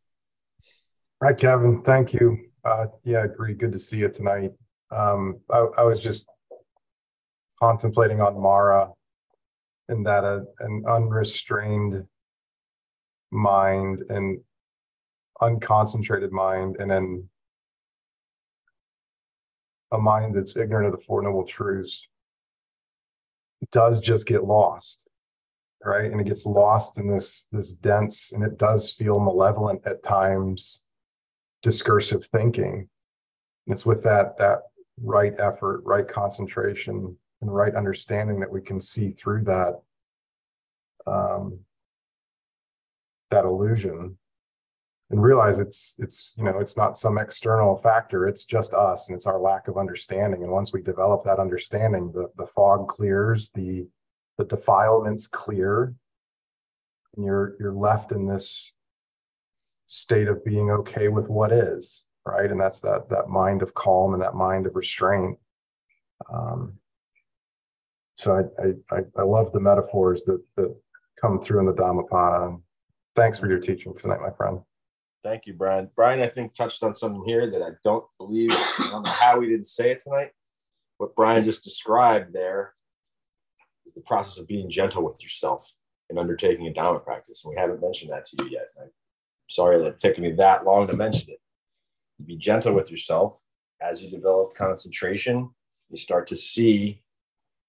Hi, 1.23 1.33
Kevin. 1.33 1.81
Thank 1.83 2.13
you. 2.13 2.37
Uh, 2.63 2.89
yeah, 3.03 3.21
I 3.21 3.25
agree. 3.25 3.55
Good 3.55 3.73
to 3.73 3.79
see 3.79 3.97
you 3.97 4.11
tonight. 4.11 4.53
Um, 4.91 5.41
I, 5.51 5.67
I, 5.79 5.83
was 5.85 5.99
just 5.99 6.29
contemplating 7.59 8.21
on 8.21 8.39
Mara 8.39 8.91
and 9.89 10.05
that 10.05 10.25
a, 10.25 10.45
an 10.61 10.85
unrestrained 10.87 12.05
mind 13.31 14.03
and 14.11 14.41
unconcentrated 15.41 16.33
mind 16.33 16.77
and 16.81 16.91
then 16.91 17.27
a 19.93 19.99
mind 19.99 20.37
that's 20.37 20.57
ignorant 20.57 20.87
of 20.87 21.01
the 21.01 21.05
Four 21.05 21.23
Noble 21.23 21.47
Truths 21.47 22.07
does 23.73 24.01
just 24.01 24.27
get 24.27 24.45
lost 24.45 25.09
right 25.83 26.13
and 26.13 26.21
it 26.21 26.27
gets 26.27 26.45
lost 26.47 26.99
in 26.99 27.11
this 27.11 27.49
this 27.51 27.73
dense 27.73 28.33
and 28.33 28.45
it 28.45 28.59
does 28.59 28.93
feel 28.93 29.19
malevolent 29.19 29.81
at 29.87 30.03
times 30.03 30.83
discursive 31.67 32.25
thinking. 32.27 32.89
And 33.67 33.75
it's 33.75 33.85
with 33.85 34.05
that 34.05 34.39
that 34.39 34.59
right 35.03 35.35
effort 35.41 35.83
right 35.85 36.07
concentration 36.07 37.17
and 37.43 37.55
right 37.55 37.75
understanding 37.75 38.39
that 38.39 38.53
we 38.53 38.61
can 38.61 38.81
see 38.81 39.11
through 39.11 39.43
that 39.43 39.81
um, 41.09 41.59
that 43.33 43.45
illusion 43.45 44.17
and 45.11 45.21
realize 45.21 45.59
it's 45.59 45.97
it's 45.99 46.35
you 46.39 46.45
know 46.45 46.61
it's 46.61 46.77
not 46.77 46.97
some 46.97 47.19
external 47.19 47.77
factor 47.77 48.29
it's 48.29 48.45
just 48.45 48.73
us 48.73 49.09
and 49.09 49.17
it's 49.17 49.27
our 49.27 49.41
lack 49.41 49.67
of 49.67 49.77
understanding. 49.77 50.45
And 50.45 50.53
once 50.53 50.73
we 50.73 50.83
develop 50.83 51.25
that 51.25 51.41
understanding 51.41 52.13
the 52.13 52.31
the 52.37 52.47
fog 52.47 52.87
clears 52.87 53.51
the 53.57 53.89
the 54.39 54.45
defilements 54.45 55.27
clear 55.27 55.93
and 57.17 57.25
you're 57.25 57.57
you're 57.59 57.75
left 57.75 58.13
in 58.13 58.29
this 58.29 58.76
state 59.87 60.29
of 60.29 60.45
being 60.45 60.71
okay 60.71 61.09
with 61.09 61.29
what 61.29 61.53
is 61.53 62.05
right 62.25 62.51
and 62.51 62.61
that's 62.61 62.81
that 62.81 63.09
that 63.09 63.29
mind 63.29 63.63
of 63.63 63.75
calm 63.75 64.15
and 64.15 64.23
that 64.23 64.35
mind 64.35 64.67
of 64.67 64.75
restraint 64.75 65.39
um, 66.33 66.75
so 68.17 68.49
I, 68.59 68.95
I 68.95 69.01
i 69.19 69.23
love 69.23 69.53
the 69.53 69.61
metaphors 69.61 70.25
that 70.25 70.43
that 70.57 70.75
come 71.21 71.41
through 71.41 71.61
in 71.61 71.67
the 71.67 71.73
dhammapada 71.73 72.57
thanks 73.15 73.39
for 73.39 73.49
your 73.49 73.61
teaching 73.61 73.95
tonight 73.95 74.21
my 74.21 74.31
friend 74.31 74.61
Thank 75.27 75.47
you, 75.47 75.55
Brian. 75.55 75.91
Brian, 75.97 76.21
I 76.21 76.29
think 76.29 76.55
touched 76.55 76.85
on 76.85 76.95
something 76.95 77.25
here 77.27 77.51
that 77.51 77.61
I 77.61 77.71
don't 77.83 78.05
believe, 78.17 78.53
I 78.53 78.89
don't 78.93 79.03
know 79.03 79.11
how 79.11 79.41
we 79.41 79.49
didn't 79.49 79.67
say 79.67 79.91
it 79.91 80.01
tonight. 80.01 80.31
What 80.99 81.17
Brian 81.17 81.43
just 81.43 81.65
described 81.65 82.33
there 82.33 82.75
is 83.87 83.93
the 83.93 84.03
process 84.03 84.39
of 84.39 84.47
being 84.47 84.71
gentle 84.71 85.03
with 85.03 85.21
yourself 85.21 85.69
and 86.11 86.19
undertaking 86.21 86.69
a 86.69 86.71
Dhamma 86.71 87.03
practice. 87.03 87.45
And 87.45 87.51
we 87.51 87.61
haven't 87.61 87.83
mentioned 87.83 88.13
that 88.13 88.25
to 88.27 88.45
you 88.45 88.51
yet. 88.51 88.69
Sorry 89.49 89.79
that 89.79 89.89
it 89.89 89.99
took 89.99 90.19
me 90.19 90.33
that 90.33 90.65
long 90.65 90.87
to 90.87 90.97
mention 90.97 91.31
it. 91.31 91.41
Be 92.25 92.37
gentle 92.37 92.75
with 92.75 92.91
yourself. 92.91 93.39
As 93.81 94.03
you 94.03 94.11
develop 94.11 94.55
concentration, 94.55 95.51
you 95.91 95.99
start 95.99 96.27
to 96.29 96.37
see 96.37 97.03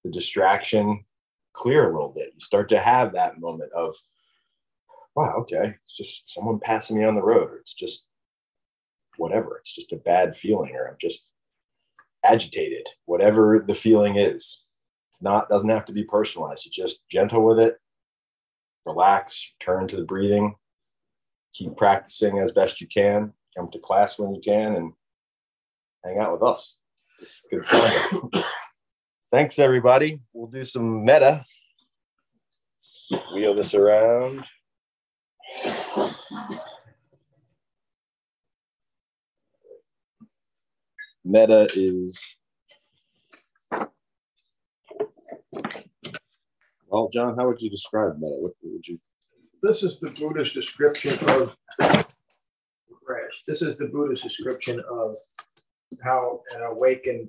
the 0.04 0.10
distraction 0.10 1.04
clear 1.52 1.90
a 1.90 1.92
little 1.92 2.08
bit. 2.08 2.32
You 2.34 2.40
start 2.40 2.68
to 2.70 2.78
have 2.78 3.12
that 3.12 3.40
moment 3.40 3.72
of, 3.72 3.94
wow, 5.14 5.34
okay, 5.40 5.74
it's 5.84 5.96
just 5.96 6.30
someone 6.32 6.60
passing 6.60 6.96
me 6.96 7.04
on 7.04 7.14
the 7.14 7.22
road, 7.22 7.50
or 7.50 7.56
it's 7.58 7.74
just 7.74 8.08
whatever. 9.16 9.58
It's 9.58 9.74
just 9.74 9.92
a 9.92 9.96
bad 9.96 10.36
feeling, 10.36 10.74
or 10.76 10.88
I'm 10.88 10.96
just 11.00 11.26
agitated, 12.24 12.86
whatever 13.04 13.58
the 13.58 13.74
feeling 13.74 14.16
is. 14.16 14.64
It's 15.10 15.22
not, 15.22 15.48
doesn't 15.48 15.68
have 15.68 15.84
to 15.86 15.92
be 15.92 16.04
personalized. 16.04 16.64
You're 16.66 16.86
just 16.86 17.00
gentle 17.10 17.44
with 17.44 17.58
it, 17.58 17.76
relax, 18.86 19.52
turn 19.60 19.88
to 19.88 19.96
the 19.96 20.04
breathing, 20.04 20.54
keep 21.54 21.76
practicing 21.76 22.38
as 22.38 22.52
best 22.52 22.80
you 22.80 22.86
can, 22.86 23.32
come 23.56 23.70
to 23.70 23.78
class 23.78 24.18
when 24.18 24.34
you 24.34 24.40
can, 24.40 24.76
and 24.76 24.92
hang 26.04 26.18
out 26.18 26.32
with 26.32 26.42
us. 26.42 26.78
It's 27.20 27.46
good 27.50 27.66
fun. 27.66 28.30
Thanks, 29.32 29.58
everybody. 29.58 30.20
We'll 30.32 30.46
do 30.46 30.64
some 30.64 31.04
metta. 31.04 31.44
Wheel 33.34 33.54
this 33.54 33.74
around. 33.74 34.44
Metta 41.24 41.68
is 41.74 42.38
well, 46.86 47.10
John. 47.12 47.36
How 47.36 47.46
would 47.46 47.60
you 47.60 47.68
describe 47.68 48.18
metta? 48.18 48.36
What 48.38 48.52
would 48.62 48.86
you? 48.86 48.98
This 49.62 49.82
is 49.82 49.98
the 49.98 50.10
Buddhist 50.10 50.54
description 50.54 51.12
of. 51.28 51.56
This 53.46 53.62
is 53.62 53.76
the 53.78 53.86
Buddhist 53.86 54.22
description 54.22 54.82
of 54.90 55.16
how 56.02 56.42
an 56.54 56.62
awakened, 56.62 57.28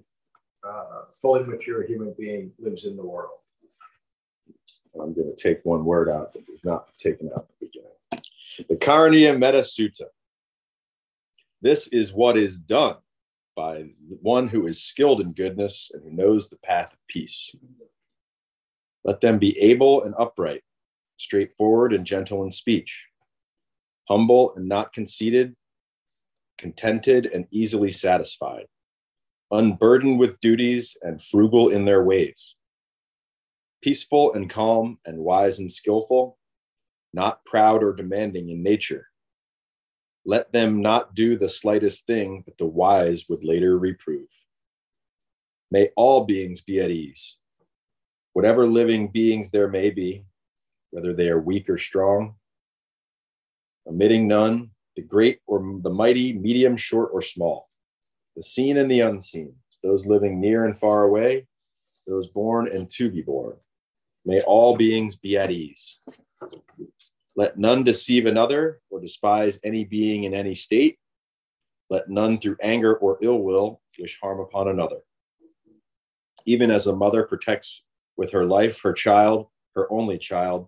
uh, 0.68 1.04
fully 1.22 1.44
mature 1.44 1.84
human 1.84 2.14
being 2.18 2.52
lives 2.60 2.84
in 2.84 2.98
the 2.98 3.06
world. 3.06 3.40
I'm 4.96 5.14
going 5.14 5.34
to 5.34 5.42
take 5.42 5.64
one 5.64 5.86
word 5.86 6.10
out 6.10 6.34
that 6.34 6.44
was 6.50 6.64
not 6.66 6.90
taken 6.98 7.30
out 7.30 7.40
at 7.40 7.48
the 7.60 7.68
beginning. 7.68 8.68
The 8.68 8.76
Karaniya 8.76 9.38
Metta 9.38 9.60
Sutta. 9.60 10.08
This 11.62 11.88
is 11.88 12.14
what 12.14 12.38
is 12.38 12.58
done 12.58 12.98
by 13.56 13.90
one 14.22 14.48
who 14.48 14.68
is 14.68 14.84
skilled 14.84 15.22
in 15.22 15.30
goodness 15.30 15.92
and 15.94 16.04
who 16.04 16.12
knows 16.12 16.50
the 16.50 16.58
path 16.58 16.92
of 16.92 17.00
peace. 17.08 17.54
Let 19.04 19.22
them 19.22 19.40
be 19.40 19.58
able 19.60 20.04
and 20.04 20.14
upright, 20.18 20.64
straightforward 21.20 21.93
and 21.93 22.05
gentle 22.05 22.43
in 22.43 22.51
speech, 22.51 23.07
humble 24.07 24.53
and 24.55 24.67
not 24.67 24.93
conceited, 24.93 25.53
contented 26.57 27.26
and 27.26 27.45
easily 27.51 27.91
satisfied, 27.91 28.65
unburdened 29.51 30.17
with 30.17 30.39
duties 30.39 30.95
and 31.01 31.22
frugal 31.22 31.70
in 31.70 31.84
their 31.84 32.03
ways, 32.03 32.55
peaceful 33.82 34.32
and 34.34 34.49
calm 34.49 34.97
and 35.05 35.17
wise 35.17 35.59
and 35.59 35.70
skillful, 35.70 36.38
not 37.13 37.43
proud 37.43 37.84
or 37.84 37.93
demanding 37.93 38.49
in 38.49 38.63
nature. 38.63 39.07
Let 40.26 40.53
them 40.53 40.82
not 40.82 41.15
do 41.15 41.38
the 41.38 41.49
slightest 41.49 42.07
thing 42.07 42.43
that 42.45 42.57
the 42.57 42.65
wise 42.65 43.26
would 43.28 43.43
later 43.43 43.78
reprove. 43.78 44.28
May 45.70 45.89
all 45.97 46.24
beings 46.24 46.61
be 46.61 46.80
at 46.80 46.91
ease. 46.91 47.36
Whatever 48.34 48.67
living 48.67 49.09
beings 49.09 49.51
there 49.51 49.67
may 49.67 49.89
be, 49.89 50.24
whether 50.92 51.14
they 51.14 51.30
are 51.30 51.40
weak 51.40 51.70
or 51.70 51.78
strong, 51.78 52.36
omitting 53.88 54.28
none, 54.28 54.72
the 54.96 55.02
great 55.02 55.40
or 55.48 55.60
the 55.82 55.90
mighty, 55.90 56.34
medium, 56.34 56.76
short, 56.76 57.10
or 57.14 57.22
small, 57.22 57.70
the 58.36 58.44
seen 58.44 58.78
and 58.78 58.90
the 58.90 59.02
unseen, 59.02 59.54
those 59.84 60.06
living 60.06 60.40
near 60.40 60.66
and 60.66 60.78
far 60.78 61.04
away, 61.04 61.48
those 62.08 62.28
born 62.28 62.68
and 62.68 62.90
to 62.90 63.10
be 63.10 63.22
born. 63.22 63.56
May 64.26 64.42
all 64.42 64.76
beings 64.76 65.16
be 65.16 65.38
at 65.38 65.52
ease. 65.52 66.00
Let 67.36 67.58
none 67.58 67.84
deceive 67.84 68.26
another 68.26 68.82
or 68.90 69.00
despise 69.00 69.60
any 69.64 69.86
being 69.86 70.26
in 70.26 70.34
any 70.34 70.56
state. 70.56 71.00
Let 71.90 72.10
none 72.10 72.40
through 72.40 72.58
anger 72.62 72.96
or 72.96 73.18
ill 73.22 73.40
will 73.40 73.82
wish 73.98 74.20
harm 74.22 74.40
upon 74.40 74.68
another. 74.68 75.00
Even 76.46 76.72
as 76.72 76.88
a 76.88 76.96
mother 76.96 77.24
protects 77.24 77.84
with 78.18 78.32
her 78.32 78.46
life 78.46 78.82
her 78.82 78.94
child, 78.94 79.48
her 79.76 79.92
only 79.92 80.18
child, 80.18 80.68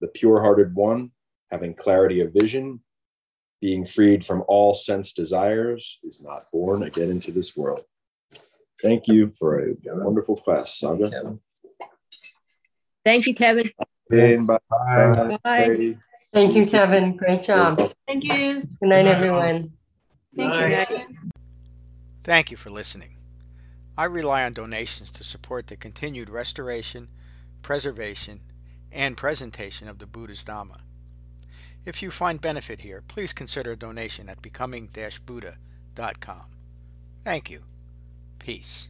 the 0.00 0.08
pure 0.08 0.40
hearted 0.40 0.74
one, 0.74 1.10
having 1.50 1.74
clarity 1.74 2.20
of 2.20 2.32
vision, 2.32 2.80
being 3.60 3.84
freed 3.84 4.24
from 4.24 4.44
all 4.48 4.74
sense 4.74 5.12
desires, 5.12 5.98
is 6.04 6.22
not 6.22 6.50
born 6.52 6.82
again 6.82 7.10
into 7.10 7.32
this 7.32 7.56
world. 7.56 7.82
Thank 8.82 9.08
you 9.08 9.32
for 9.38 9.60
a 9.60 9.74
wonderful 9.84 10.36
class, 10.36 10.78
Sandra. 10.78 11.10
Thank 13.04 13.26
you, 13.26 13.34
Kevin. 13.34 13.70
Bye. 14.10 14.36
Bye. 14.36 15.38
Bye. 15.42 15.96
Thank 16.32 16.54
you, 16.54 16.66
Kevin. 16.66 17.16
Great 17.16 17.42
job. 17.42 17.80
Thank 18.06 18.24
you. 18.24 18.60
Good 18.80 18.88
night, 18.88 19.06
everyone. 19.06 19.72
Thanks, 20.36 20.58
everybody. 20.58 21.06
Thank 22.22 22.50
you 22.50 22.56
for 22.56 22.70
listening. 22.70 23.16
I 23.96 24.04
rely 24.04 24.44
on 24.44 24.52
donations 24.52 25.10
to 25.12 25.24
support 25.24 25.68
the 25.68 25.76
continued 25.76 26.28
restoration, 26.28 27.08
preservation, 27.62 28.42
and 28.96 29.16
presentation 29.16 29.88
of 29.88 29.98
the 29.98 30.06
Buddha's 30.06 30.42
Dhamma. 30.42 30.80
If 31.84 32.02
you 32.02 32.10
find 32.10 32.40
benefit 32.40 32.80
here, 32.80 33.02
please 33.06 33.32
consider 33.32 33.72
a 33.72 33.76
donation 33.76 34.28
at 34.28 34.42
becoming-buddha.com. 34.42 36.46
Thank 37.22 37.50
you. 37.50 37.62
Peace. 38.38 38.88